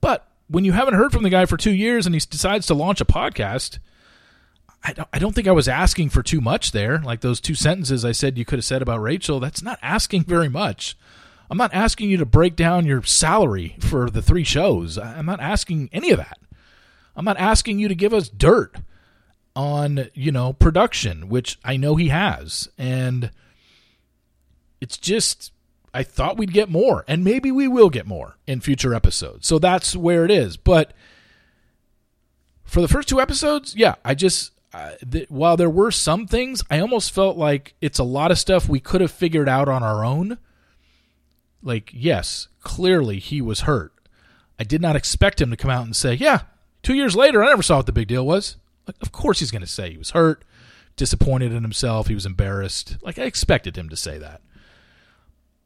But 0.00 0.28
when 0.48 0.64
you 0.64 0.72
haven't 0.72 0.94
heard 0.94 1.12
from 1.12 1.24
the 1.24 1.30
guy 1.30 1.46
for 1.46 1.56
two 1.56 1.72
years 1.72 2.06
and 2.06 2.14
he 2.14 2.20
decides 2.20 2.66
to 2.66 2.74
launch 2.74 3.00
a 3.00 3.04
podcast, 3.04 3.78
I 4.84 5.18
don't, 5.18 5.32
think 5.32 5.46
I 5.46 5.52
was 5.52 5.68
asking 5.68 6.10
for 6.10 6.24
too 6.24 6.40
much 6.40 6.72
there. 6.72 6.98
Like 6.98 7.20
those 7.20 7.40
two 7.40 7.54
sentences 7.54 8.04
I 8.04 8.10
said 8.10 8.36
you 8.36 8.44
could 8.44 8.58
have 8.58 8.64
said 8.64 8.82
about 8.82 9.00
Rachel, 9.00 9.38
that's 9.38 9.62
not 9.62 9.78
asking 9.80 10.24
very 10.24 10.48
much. 10.48 10.96
I'm 11.48 11.58
not 11.58 11.72
asking 11.72 12.10
you 12.10 12.16
to 12.16 12.26
break 12.26 12.56
down 12.56 12.84
your 12.84 13.02
salary 13.04 13.76
for 13.78 14.10
the 14.10 14.22
three 14.22 14.42
shows. 14.42 14.98
I'm 14.98 15.26
not 15.26 15.38
asking 15.38 15.88
any 15.92 16.10
of 16.10 16.18
that. 16.18 16.38
I'm 17.16 17.24
not 17.24 17.38
asking 17.38 17.78
you 17.78 17.88
to 17.88 17.94
give 17.94 18.14
us 18.14 18.28
dirt 18.28 18.76
on, 19.54 20.08
you 20.14 20.32
know, 20.32 20.52
production, 20.52 21.28
which 21.28 21.58
I 21.64 21.76
know 21.76 21.96
he 21.96 22.08
has. 22.08 22.68
And 22.78 23.30
it's 24.80 24.96
just 24.96 25.52
I 25.94 26.02
thought 26.02 26.38
we'd 26.38 26.52
get 26.52 26.70
more, 26.70 27.04
and 27.06 27.22
maybe 27.22 27.52
we 27.52 27.68
will 27.68 27.90
get 27.90 28.06
more 28.06 28.38
in 28.46 28.60
future 28.60 28.94
episodes. 28.94 29.46
So 29.46 29.58
that's 29.58 29.94
where 29.94 30.24
it 30.24 30.30
is. 30.30 30.56
But 30.56 30.94
for 32.64 32.80
the 32.80 32.88
first 32.88 33.08
two 33.08 33.20
episodes, 33.20 33.76
yeah, 33.76 33.96
I 34.04 34.14
just 34.14 34.52
uh, 34.72 34.92
th- 35.10 35.28
while 35.28 35.58
there 35.58 35.68
were 35.68 35.90
some 35.90 36.26
things, 36.26 36.64
I 36.70 36.80
almost 36.80 37.12
felt 37.12 37.36
like 37.36 37.74
it's 37.82 37.98
a 37.98 38.04
lot 38.04 38.30
of 38.30 38.38
stuff 38.38 38.68
we 38.68 38.80
could 38.80 39.02
have 39.02 39.10
figured 39.10 39.48
out 39.48 39.68
on 39.68 39.82
our 39.82 40.02
own. 40.02 40.38
Like, 41.62 41.90
yes, 41.92 42.48
clearly 42.62 43.18
he 43.18 43.42
was 43.42 43.60
hurt. 43.60 43.92
I 44.58 44.64
did 44.64 44.80
not 44.80 44.96
expect 44.96 45.40
him 45.40 45.50
to 45.50 45.56
come 45.56 45.70
out 45.70 45.84
and 45.84 45.94
say, 45.94 46.14
"Yeah, 46.14 46.42
two 46.82 46.94
years 46.94 47.16
later, 47.16 47.42
I 47.42 47.48
never 47.48 47.62
saw 47.62 47.76
what 47.76 47.86
the 47.86 47.92
big 47.92 48.08
deal 48.08 48.26
was." 48.26 48.56
Like, 48.86 48.96
of 49.00 49.12
course 49.12 49.38
he's 49.38 49.50
going 49.50 49.62
to 49.62 49.68
say 49.68 49.90
he 49.90 49.98
was 49.98 50.10
hurt, 50.10 50.44
disappointed 50.96 51.52
in 51.52 51.62
himself, 51.62 52.08
he 52.08 52.14
was 52.14 52.26
embarrassed. 52.26 52.96
Like 53.02 53.18
I 53.18 53.22
expected 53.22 53.76
him 53.76 53.88
to 53.88 53.96
say 53.96 54.18
that. 54.18 54.40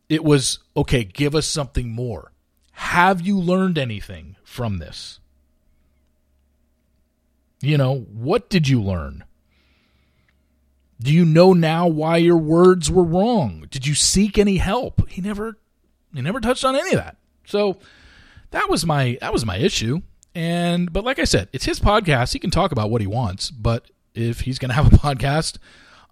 It 0.09 0.23
was 0.23 0.61
okay. 0.77 1.05
Give 1.05 1.35
us 1.35 1.47
something 1.47 1.91
more. 1.91 2.33
Have 2.73 3.21
you 3.21 3.39
learned 3.39 3.79
anything 3.79 4.37
from 4.45 4.79
this? 4.79 5.19
You 7.61 7.79
know, 7.79 8.07
what 8.13 8.51
did 8.51 8.69
you 8.69 8.83
learn? 8.83 9.25
Do 11.01 11.13
you 11.13 11.25
know 11.25 11.53
now 11.53 11.87
why 11.87 12.19
your 12.19 12.37
words 12.37 12.91
were 12.91 13.03
wrong? 13.03 13.67
Did 13.71 13.87
you 13.87 13.95
seek 13.95 14.39
any 14.39 14.59
help? 14.59 15.09
He 15.09 15.21
never 15.21 15.59
he 16.15 16.23
never 16.23 16.41
touched 16.41 16.65
on 16.65 16.77
any 16.77 16.91
of 16.91 16.97
that. 16.97 17.17
So 17.45 17.79
that 18.51 18.71
was 18.71 18.87
my 18.87 19.19
that 19.21 19.33
was 19.33 19.45
my 19.45 19.57
issue. 19.57 20.03
And 20.37 20.93
but 20.93 21.03
like 21.03 21.19
I 21.19 21.25
said, 21.25 21.49
it's 21.55 21.65
his 21.65 21.81
podcast. 21.81 22.35
He 22.35 22.39
can 22.39 22.51
talk 22.51 22.71
about 22.71 22.91
what 22.91 23.01
he 23.01 23.07
wants, 23.07 23.51
but 23.51 23.91
if 24.15 24.41
he's 24.41 24.59
going 24.59 24.69
to 24.71 24.75
have 24.75 24.93
a 24.93 24.97
podcast, 24.97 25.57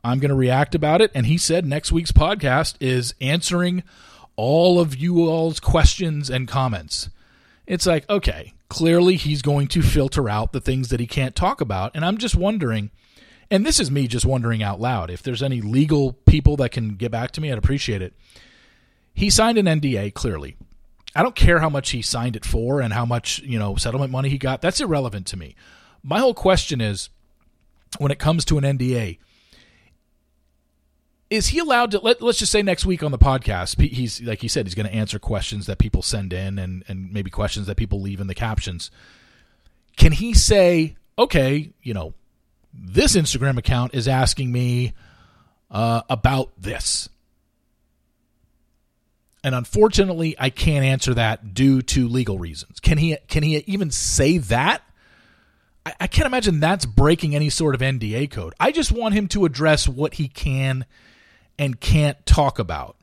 I'm 0.03 0.19
going 0.19 0.31
to 0.31 0.35
react 0.35 0.75
about 0.75 1.03
it. 1.03 1.13
And 1.15 1.27
he 1.27 1.37
said 1.37 1.67
next 1.67 1.93
week's 1.93 2.11
podcast 2.11 2.77
is 2.81 3.15
answering 3.21 3.83
all 4.35 4.81
of 4.81 4.97
you 4.97 5.29
all's 5.29 5.61
questions 5.61 6.31
and 6.31 6.49
comments. 6.49 7.11
It's 7.67 7.85
like, 7.85 8.09
okay, 8.09 8.55
clearly 8.71 9.17
he's 9.17 9.43
going 9.43 9.69
to 9.69 9.83
filter 9.83 10.29
out 10.29 10.53
the 10.53 10.61
things 10.61 10.89
that 10.89 11.01
he 11.01 11.07
can't 11.07 11.37
talk 11.37 11.61
about. 11.61 11.93
And 11.95 12.03
I'm 12.03 12.17
just 12.17 12.35
wondering, 12.35 12.91
and 13.51 13.65
this 13.65 13.79
is 13.79 13.91
me 13.91 14.09
just 14.09 14.25
wondering 14.25 14.63
out 14.63 14.81
loud, 14.81 15.11
if 15.11 15.23
there's 15.23 15.43
any 15.43 15.61
legal 15.61 16.15
people 16.15 16.57
that 16.57 16.71
can 16.71 16.97
get 16.97 17.11
back 17.11 17.31
to 17.33 17.43
me, 17.43 17.53
I'd 17.53 17.59
appreciate 17.59 18.01
it. 18.01 18.15
He 19.13 19.29
signed 19.29 19.59
an 19.59 19.67
NDA, 19.67 20.15
clearly. 20.15 20.57
I 21.15 21.23
don't 21.23 21.35
care 21.35 21.61
how 21.61 21.69
much 21.69 21.91
he 21.91 22.03
signed 22.03 22.37
it 22.37 22.45
for 22.45 22.81
and 22.81 22.93
how 22.93 23.05
much, 23.05 23.39
you 23.41 23.59
know, 23.59 23.77
settlement 23.77 24.11
money 24.11 24.29
he 24.29 24.39
got. 24.39 24.61
That's 24.61 24.81
irrelevant 24.81 25.27
to 25.29 25.37
me. 25.37 25.55
My 26.03 26.19
whole 26.19 26.35
question 26.35 26.81
is 26.81 27.09
when 27.99 28.11
it 28.11 28.19
comes 28.19 28.45
to 28.47 28.59
an 28.59 28.65
NDA, 28.65 29.19
is 31.31 31.49
he 31.49 31.59
allowed 31.59 31.91
to 31.93 31.99
let, 32.01 32.23
let's 32.23 32.39
just 32.39 32.53
say 32.53 32.63
next 32.63 32.87
week 32.87 33.03
on 33.03 33.11
the 33.11 33.19
podcast 33.19 33.81
he's 33.81 34.23
like 34.23 34.41
he 34.41 34.49
said 34.49 34.67
he's 34.67 34.75
going 34.75 34.87
to 34.87 34.95
answer 34.95 35.19
questions 35.19 35.67
that 35.67 35.79
people 35.79 36.03
send 36.03 36.33
in 36.33 36.59
and 36.59 36.85
and 36.87 37.13
maybe 37.13 37.31
questions 37.31 37.67
that 37.67 37.77
people 37.77 38.01
leave 38.01 38.21
in 38.21 38.27
the 38.27 38.35
captions 38.35 38.91
can 39.97 40.13
he 40.13 40.35
say 40.35 40.97
okay 41.19 41.73
you 41.83 41.95
know 41.95 42.15
this 42.73 43.17
instagram 43.17 43.57
account 43.57 43.95
is 43.95 44.07
asking 44.07 44.53
me 44.53 44.93
uh, 45.71 46.03
about 46.09 46.53
this 46.59 47.09
and 49.45 49.55
unfortunately 49.55 50.35
i 50.39 50.51
can't 50.51 50.85
answer 50.85 51.15
that 51.15 51.55
due 51.55 51.81
to 51.81 52.09
legal 52.09 52.39
reasons 52.39 52.81
can 52.81 52.99
he 52.99 53.17
can 53.29 53.45
he 53.45 53.59
even 53.67 53.91
say 53.91 54.39
that 54.39 54.83
I, 55.87 55.95
I 56.01 56.07
can't 56.09 56.27
imagine 56.27 56.59
that's 56.59 56.87
breaking 56.87 57.37
any 57.37 57.51
sort 57.51 57.77
of 57.77 57.81
nda 57.81 58.29
code 58.31 58.55
i 58.59 58.73
just 58.73 58.91
want 58.91 59.15
him 59.15 59.29
to 59.29 59.45
address 59.45 59.87
what 59.87 60.15
he 60.15 60.27
can 60.27 60.85
and 61.59 61.81
can't 61.81 62.25
talk 62.27 62.59
about. 62.59 62.97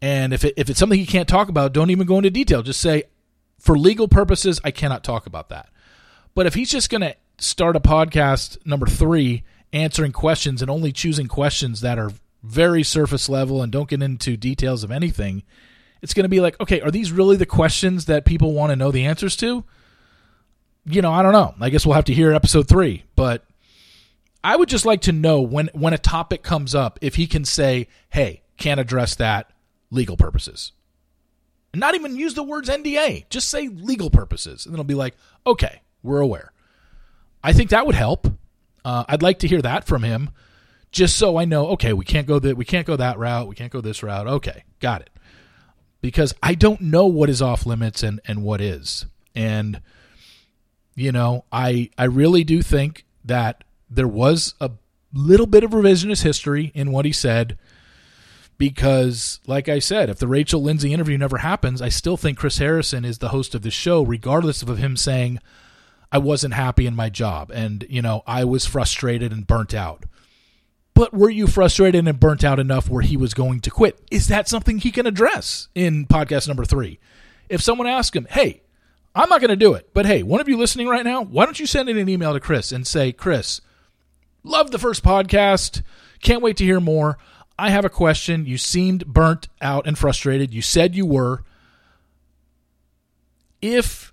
And 0.00 0.32
if 0.32 0.44
it, 0.44 0.54
if 0.56 0.70
it's 0.70 0.78
something 0.78 0.98
he 0.98 1.06
can't 1.06 1.28
talk 1.28 1.48
about, 1.48 1.72
don't 1.72 1.90
even 1.90 2.06
go 2.06 2.18
into 2.18 2.30
detail. 2.30 2.62
Just 2.62 2.80
say, 2.80 3.04
for 3.58 3.76
legal 3.76 4.08
purposes, 4.08 4.60
I 4.62 4.70
cannot 4.70 5.02
talk 5.02 5.26
about 5.26 5.48
that. 5.48 5.68
But 6.34 6.46
if 6.46 6.54
he's 6.54 6.70
just 6.70 6.90
going 6.90 7.00
to 7.00 7.16
start 7.38 7.76
a 7.76 7.80
podcast 7.80 8.64
number 8.64 8.86
three, 8.86 9.44
answering 9.72 10.12
questions 10.12 10.62
and 10.62 10.70
only 10.70 10.92
choosing 10.92 11.26
questions 11.26 11.80
that 11.80 11.98
are 11.98 12.12
very 12.48 12.82
surface 12.82 13.28
level 13.28 13.62
and 13.62 13.70
don't 13.70 13.88
get 13.88 14.02
into 14.02 14.36
details 14.36 14.82
of 14.82 14.90
anything, 14.90 15.42
it's 16.02 16.14
going 16.14 16.24
to 16.24 16.28
be 16.28 16.40
like, 16.40 16.58
okay, 16.60 16.80
are 16.80 16.90
these 16.90 17.12
really 17.12 17.36
the 17.36 17.46
questions 17.46 18.06
that 18.06 18.24
people 18.24 18.52
want 18.52 18.70
to 18.70 18.76
know 18.76 18.90
the 18.90 19.04
answers 19.04 19.36
to? 19.36 19.64
You 20.84 21.02
know, 21.02 21.12
I 21.12 21.22
don't 21.22 21.32
know. 21.32 21.54
I 21.60 21.70
guess 21.70 21.84
we'll 21.84 21.94
have 21.94 22.06
to 22.06 22.14
hear 22.14 22.32
episode 22.32 22.68
three. 22.68 23.04
But 23.14 23.44
I 24.42 24.56
would 24.56 24.68
just 24.68 24.86
like 24.86 25.02
to 25.02 25.12
know 25.12 25.40
when 25.42 25.68
when 25.74 25.92
a 25.92 25.98
topic 25.98 26.42
comes 26.42 26.74
up 26.74 26.98
if 27.02 27.16
he 27.16 27.26
can 27.26 27.44
say, 27.44 27.88
"Hey, 28.10 28.42
can't 28.56 28.80
address 28.80 29.14
that 29.16 29.50
legal 29.90 30.16
purposes." 30.16 30.72
And 31.72 31.80
not 31.80 31.94
even 31.94 32.16
use 32.16 32.34
the 32.34 32.42
words 32.42 32.70
NDA, 32.70 33.28
just 33.28 33.50
say 33.50 33.68
legal 33.68 34.08
purposes, 34.08 34.64
and 34.64 34.72
then 34.72 34.76
it'll 34.80 34.88
be 34.88 34.94
like, 34.94 35.14
"Okay, 35.46 35.82
we're 36.02 36.20
aware." 36.20 36.52
I 37.42 37.52
think 37.52 37.70
that 37.70 37.84
would 37.84 37.94
help. 37.94 38.26
Uh, 38.84 39.04
I'd 39.08 39.22
like 39.22 39.40
to 39.40 39.48
hear 39.48 39.60
that 39.60 39.84
from 39.84 40.02
him, 40.02 40.30
just 40.90 41.16
so 41.16 41.36
I 41.36 41.44
know. 41.44 41.68
Okay, 41.68 41.92
we 41.92 42.04
can't 42.04 42.26
go 42.26 42.38
that 42.38 42.56
we 42.56 42.64
can't 42.64 42.86
go 42.86 42.96
that 42.96 43.18
route. 43.18 43.48
We 43.48 43.54
can't 43.54 43.72
go 43.72 43.80
this 43.80 44.02
route. 44.02 44.26
Okay, 44.26 44.64
got 44.80 45.02
it. 45.02 45.10
Because 46.00 46.34
I 46.42 46.54
don't 46.54 46.80
know 46.80 47.06
what 47.06 47.28
is 47.28 47.42
off 47.42 47.66
limits 47.66 48.02
and 48.02 48.20
and 48.26 48.42
what 48.42 48.60
is, 48.60 49.06
and 49.34 49.80
you 50.94 51.12
know, 51.12 51.44
I 51.52 51.90
I 51.96 52.04
really 52.04 52.44
do 52.44 52.62
think 52.62 53.04
that 53.24 53.64
there 53.90 54.08
was 54.08 54.54
a 54.60 54.70
little 55.12 55.46
bit 55.46 55.64
of 55.64 55.70
revisionist 55.70 56.22
history 56.22 56.70
in 56.74 56.92
what 56.92 57.04
he 57.04 57.12
said 57.12 57.56
because 58.58 59.40
like 59.46 59.68
I 59.68 59.78
said, 59.78 60.10
if 60.10 60.18
the 60.18 60.26
Rachel 60.26 60.60
Lindsay 60.60 60.92
interview 60.92 61.16
never 61.16 61.38
happens, 61.38 61.80
I 61.80 61.88
still 61.88 62.16
think 62.16 62.36
Chris 62.36 62.58
Harrison 62.58 63.04
is 63.04 63.18
the 63.18 63.28
host 63.28 63.54
of 63.54 63.62
the 63.62 63.70
show 63.70 64.02
regardless 64.02 64.62
of 64.62 64.76
him 64.76 64.96
saying 64.96 65.38
I 66.10 66.18
wasn't 66.18 66.54
happy 66.54 66.86
in 66.86 66.96
my 66.96 67.08
job 67.08 67.50
and 67.54 67.86
you 67.88 68.02
know, 68.02 68.22
I 68.26 68.44
was 68.44 68.66
frustrated 68.66 69.32
and 69.32 69.46
burnt 69.46 69.74
out. 69.74 70.04
But 70.98 71.14
were 71.14 71.30
you 71.30 71.46
frustrated 71.46 72.08
and 72.08 72.18
burnt 72.18 72.42
out 72.42 72.58
enough 72.58 72.90
where 72.90 73.02
he 73.02 73.16
was 73.16 73.32
going 73.32 73.60
to 73.60 73.70
quit? 73.70 74.00
Is 74.10 74.26
that 74.26 74.48
something 74.48 74.78
he 74.78 74.90
can 74.90 75.06
address 75.06 75.68
in 75.72 76.06
podcast 76.06 76.48
number 76.48 76.64
3? 76.64 76.98
If 77.48 77.62
someone 77.62 77.86
asks 77.86 78.16
him, 78.16 78.26
"Hey, 78.28 78.62
I'm 79.14 79.28
not 79.28 79.40
going 79.40 79.50
to 79.50 79.56
do 79.56 79.74
it, 79.74 79.90
but 79.94 80.06
hey, 80.06 80.24
one 80.24 80.40
of 80.40 80.48
you 80.48 80.56
listening 80.56 80.88
right 80.88 81.04
now, 81.04 81.22
why 81.22 81.44
don't 81.44 81.60
you 81.60 81.66
send 81.66 81.88
in 81.88 81.98
an 81.98 82.08
email 82.08 82.32
to 82.32 82.40
Chris 82.40 82.72
and 82.72 82.84
say, 82.84 83.12
"Chris, 83.12 83.60
Love 84.42 84.70
the 84.70 84.78
first 84.78 85.04
podcast. 85.04 85.82
Can't 86.20 86.42
wait 86.42 86.56
to 86.56 86.64
hear 86.64 86.80
more. 86.80 87.18
I 87.58 87.70
have 87.70 87.84
a 87.84 87.90
question. 87.90 88.46
You 88.46 88.56
seemed 88.56 89.06
burnt 89.06 89.48
out 89.60 89.86
and 89.86 89.96
frustrated. 89.98 90.54
You 90.54 90.62
said 90.62 90.96
you 90.96 91.06
were. 91.06 91.44
If, 93.60 94.12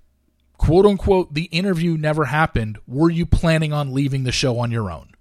quote 0.58 0.86
unquote, 0.86 1.34
the 1.34 1.46
interview 1.46 1.98
never 1.98 2.26
happened, 2.26 2.80
were 2.88 3.10
you 3.10 3.26
planning 3.26 3.72
on 3.72 3.94
leaving 3.94 4.24
the 4.24 4.32
show 4.32 4.60
on 4.60 4.72
your 4.72 4.92
own? 4.92 5.15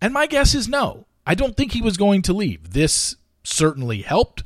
And 0.00 0.12
my 0.12 0.26
guess 0.26 0.54
is 0.54 0.68
no. 0.68 1.06
I 1.26 1.34
don't 1.34 1.56
think 1.56 1.72
he 1.72 1.82
was 1.82 1.96
going 1.96 2.22
to 2.22 2.32
leave. 2.32 2.72
This 2.72 3.16
certainly 3.42 4.02
helped. 4.02 4.44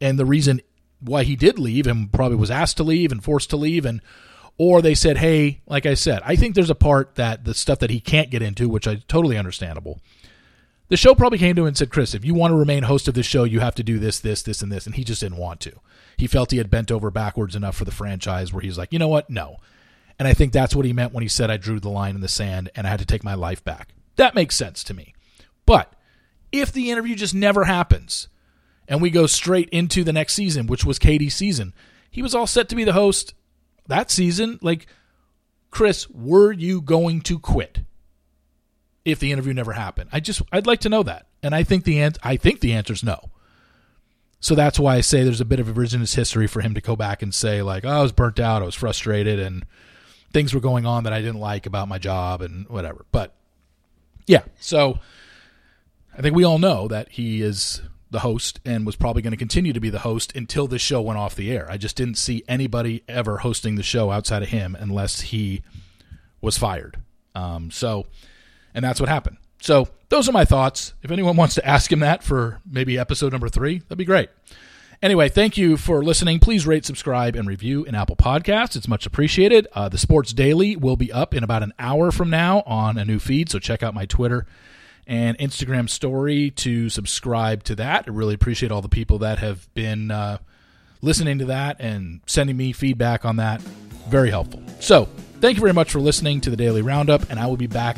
And 0.00 0.18
the 0.18 0.26
reason 0.26 0.60
why 1.00 1.24
he 1.24 1.36
did 1.36 1.58
leave 1.58 1.86
and 1.86 2.12
probably 2.12 2.36
was 2.36 2.50
asked 2.50 2.76
to 2.78 2.84
leave 2.84 3.12
and 3.12 3.22
forced 3.22 3.50
to 3.50 3.56
leave 3.56 3.84
and 3.84 4.00
or 4.58 4.82
they 4.82 4.94
said, 4.94 5.18
"Hey, 5.18 5.60
like 5.66 5.86
I 5.86 5.94
said, 5.94 6.20
I 6.24 6.34
think 6.34 6.54
there's 6.54 6.68
a 6.68 6.74
part 6.74 7.14
that 7.14 7.44
the 7.44 7.54
stuff 7.54 7.78
that 7.78 7.90
he 7.90 8.00
can't 8.00 8.28
get 8.28 8.42
into, 8.42 8.68
which 8.68 8.88
I 8.88 8.96
totally 9.06 9.38
understandable." 9.38 10.00
The 10.88 10.96
show 10.96 11.14
probably 11.14 11.38
came 11.38 11.54
to 11.54 11.62
him 11.62 11.68
and 11.68 11.76
said, 11.76 11.90
"Chris, 11.90 12.14
if 12.14 12.24
you 12.24 12.34
want 12.34 12.50
to 12.50 12.56
remain 12.56 12.82
host 12.82 13.06
of 13.06 13.14
this 13.14 13.26
show, 13.26 13.44
you 13.44 13.60
have 13.60 13.76
to 13.76 13.84
do 13.84 13.98
this, 13.98 14.18
this, 14.18 14.42
this, 14.42 14.60
and 14.60 14.72
this," 14.72 14.84
and 14.84 14.96
he 14.96 15.04
just 15.04 15.20
didn't 15.20 15.38
want 15.38 15.60
to. 15.60 15.72
He 16.16 16.26
felt 16.26 16.50
he 16.50 16.58
had 16.58 16.70
bent 16.70 16.90
over 16.90 17.10
backwards 17.10 17.54
enough 17.54 17.76
for 17.76 17.84
the 17.84 17.92
franchise, 17.92 18.52
where 18.52 18.62
he's 18.62 18.78
like, 18.78 18.92
"You 18.92 18.98
know 18.98 19.08
what? 19.08 19.30
No." 19.30 19.58
And 20.18 20.26
I 20.26 20.34
think 20.34 20.52
that's 20.52 20.74
what 20.74 20.84
he 20.84 20.92
meant 20.92 21.12
when 21.12 21.22
he 21.22 21.28
said, 21.28 21.50
"I 21.50 21.56
drew 21.56 21.78
the 21.78 21.88
line 21.88 22.16
in 22.16 22.20
the 22.20 22.28
sand 22.28 22.70
and 22.74 22.86
I 22.86 22.90
had 22.90 22.98
to 22.98 23.06
take 23.06 23.22
my 23.22 23.34
life 23.34 23.62
back." 23.62 23.94
That 24.18 24.34
makes 24.34 24.56
sense 24.56 24.84
to 24.84 24.94
me. 24.94 25.14
But 25.64 25.94
if 26.52 26.72
the 26.72 26.90
interview 26.90 27.14
just 27.14 27.34
never 27.34 27.64
happens, 27.64 28.28
and 28.86 29.00
we 29.00 29.10
go 29.10 29.26
straight 29.26 29.68
into 29.70 30.02
the 30.02 30.12
next 30.12 30.34
season, 30.34 30.66
which 30.66 30.84
was 30.84 30.98
Katie's 30.98 31.36
season, 31.36 31.72
he 32.10 32.20
was 32.20 32.34
all 32.34 32.46
set 32.46 32.68
to 32.68 32.76
be 32.76 32.84
the 32.84 32.92
host 32.92 33.34
that 33.86 34.10
season, 34.10 34.58
like, 34.60 34.86
Chris, 35.70 36.10
were 36.10 36.52
you 36.52 36.80
going 36.80 37.20
to 37.22 37.38
quit 37.38 37.80
if 39.04 39.20
the 39.20 39.30
interview 39.30 39.54
never 39.54 39.72
happened? 39.72 40.10
I 40.12 40.20
just, 40.20 40.42
I'd 40.50 40.66
like 40.66 40.80
to 40.80 40.88
know 40.88 41.02
that. 41.04 41.26
And 41.42 41.54
I 41.54 41.62
think 41.62 41.84
the, 41.84 42.00
an- 42.00 42.14
I 42.22 42.36
think 42.36 42.60
the 42.60 42.72
answer 42.72 42.94
is 42.94 43.04
no. 43.04 43.30
So 44.40 44.54
that's 44.54 44.78
why 44.78 44.96
I 44.96 45.00
say 45.00 45.22
there's 45.22 45.40
a 45.40 45.44
bit 45.44 45.60
of 45.60 45.68
a 45.68 45.72
revisionist 45.72 46.16
history 46.16 46.46
for 46.46 46.60
him 46.60 46.74
to 46.74 46.80
go 46.80 46.96
back 46.96 47.22
and 47.22 47.32
say, 47.32 47.62
like, 47.62 47.84
oh, 47.84 47.88
I 47.88 48.02
was 48.02 48.12
burnt 48.12 48.40
out, 48.40 48.62
I 48.62 48.66
was 48.66 48.74
frustrated, 48.74 49.38
and 49.38 49.64
things 50.32 50.54
were 50.54 50.60
going 50.60 50.86
on 50.86 51.04
that 51.04 51.12
I 51.12 51.20
didn't 51.20 51.40
like 51.40 51.66
about 51.66 51.88
my 51.88 51.98
job 51.98 52.42
and 52.42 52.68
whatever. 52.68 53.04
But 53.12 53.34
yeah, 54.28 54.42
so 54.60 54.98
I 56.16 56.22
think 56.22 56.36
we 56.36 56.44
all 56.44 56.58
know 56.58 56.86
that 56.88 57.08
he 57.10 57.42
is 57.42 57.80
the 58.10 58.20
host 58.20 58.60
and 58.64 58.86
was 58.86 58.96
probably 58.96 59.22
going 59.22 59.32
to 59.32 59.38
continue 59.38 59.72
to 59.72 59.80
be 59.80 59.90
the 59.90 60.00
host 60.00 60.34
until 60.36 60.66
this 60.66 60.82
show 60.82 61.00
went 61.00 61.18
off 61.18 61.34
the 61.34 61.50
air. 61.50 61.66
I 61.70 61.76
just 61.76 61.96
didn't 61.96 62.16
see 62.16 62.44
anybody 62.48 63.02
ever 63.08 63.38
hosting 63.38 63.74
the 63.74 63.82
show 63.82 64.10
outside 64.10 64.42
of 64.42 64.48
him 64.48 64.76
unless 64.78 65.20
he 65.22 65.62
was 66.40 66.58
fired. 66.58 66.98
Um, 67.34 67.70
so, 67.70 68.06
and 68.74 68.84
that's 68.84 69.00
what 69.00 69.08
happened. 69.08 69.38
So, 69.60 69.88
those 70.08 70.28
are 70.28 70.32
my 70.32 70.44
thoughts. 70.44 70.94
If 71.02 71.10
anyone 71.10 71.36
wants 71.36 71.54
to 71.56 71.66
ask 71.66 71.90
him 71.92 72.00
that 72.00 72.22
for 72.22 72.60
maybe 72.70 72.98
episode 72.98 73.32
number 73.32 73.48
three, 73.48 73.78
that'd 73.78 73.98
be 73.98 74.04
great. 74.04 74.30
Anyway, 75.00 75.28
thank 75.28 75.56
you 75.56 75.76
for 75.76 76.02
listening. 76.02 76.40
Please 76.40 76.66
rate, 76.66 76.84
subscribe, 76.84 77.36
and 77.36 77.46
review 77.46 77.84
in 77.84 77.94
Apple 77.94 78.16
Podcasts. 78.16 78.74
It's 78.74 78.88
much 78.88 79.06
appreciated. 79.06 79.68
Uh, 79.72 79.88
the 79.88 79.98
Sports 79.98 80.32
Daily 80.32 80.74
will 80.74 80.96
be 80.96 81.12
up 81.12 81.34
in 81.34 81.44
about 81.44 81.62
an 81.62 81.72
hour 81.78 82.10
from 82.10 82.30
now 82.30 82.62
on 82.66 82.98
a 82.98 83.04
new 83.04 83.20
feed, 83.20 83.48
so 83.48 83.60
check 83.60 83.84
out 83.84 83.94
my 83.94 84.06
Twitter 84.06 84.44
and 85.06 85.38
Instagram 85.38 85.88
story 85.88 86.50
to 86.50 86.88
subscribe 86.88 87.62
to 87.64 87.76
that. 87.76 88.04
I 88.08 88.10
really 88.10 88.34
appreciate 88.34 88.72
all 88.72 88.82
the 88.82 88.88
people 88.88 89.18
that 89.20 89.38
have 89.38 89.72
been 89.72 90.10
uh, 90.10 90.38
listening 91.00 91.38
to 91.38 91.44
that 91.46 91.76
and 91.80 92.20
sending 92.26 92.56
me 92.56 92.72
feedback 92.72 93.24
on 93.24 93.36
that. 93.36 93.62
Very 94.08 94.30
helpful. 94.30 94.62
So, 94.80 95.04
thank 95.40 95.56
you 95.56 95.60
very 95.60 95.72
much 95.72 95.92
for 95.92 96.00
listening 96.00 96.40
to 96.40 96.50
the 96.50 96.56
Daily 96.56 96.82
Roundup, 96.82 97.30
and 97.30 97.38
I 97.38 97.46
will 97.46 97.56
be 97.56 97.68
back 97.68 97.96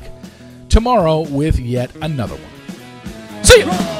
tomorrow 0.69 1.21
with 1.21 1.59
yet 1.59 1.91
another 2.03 2.37
one. 2.37 3.43
See 3.45 3.61
you. 3.61 4.00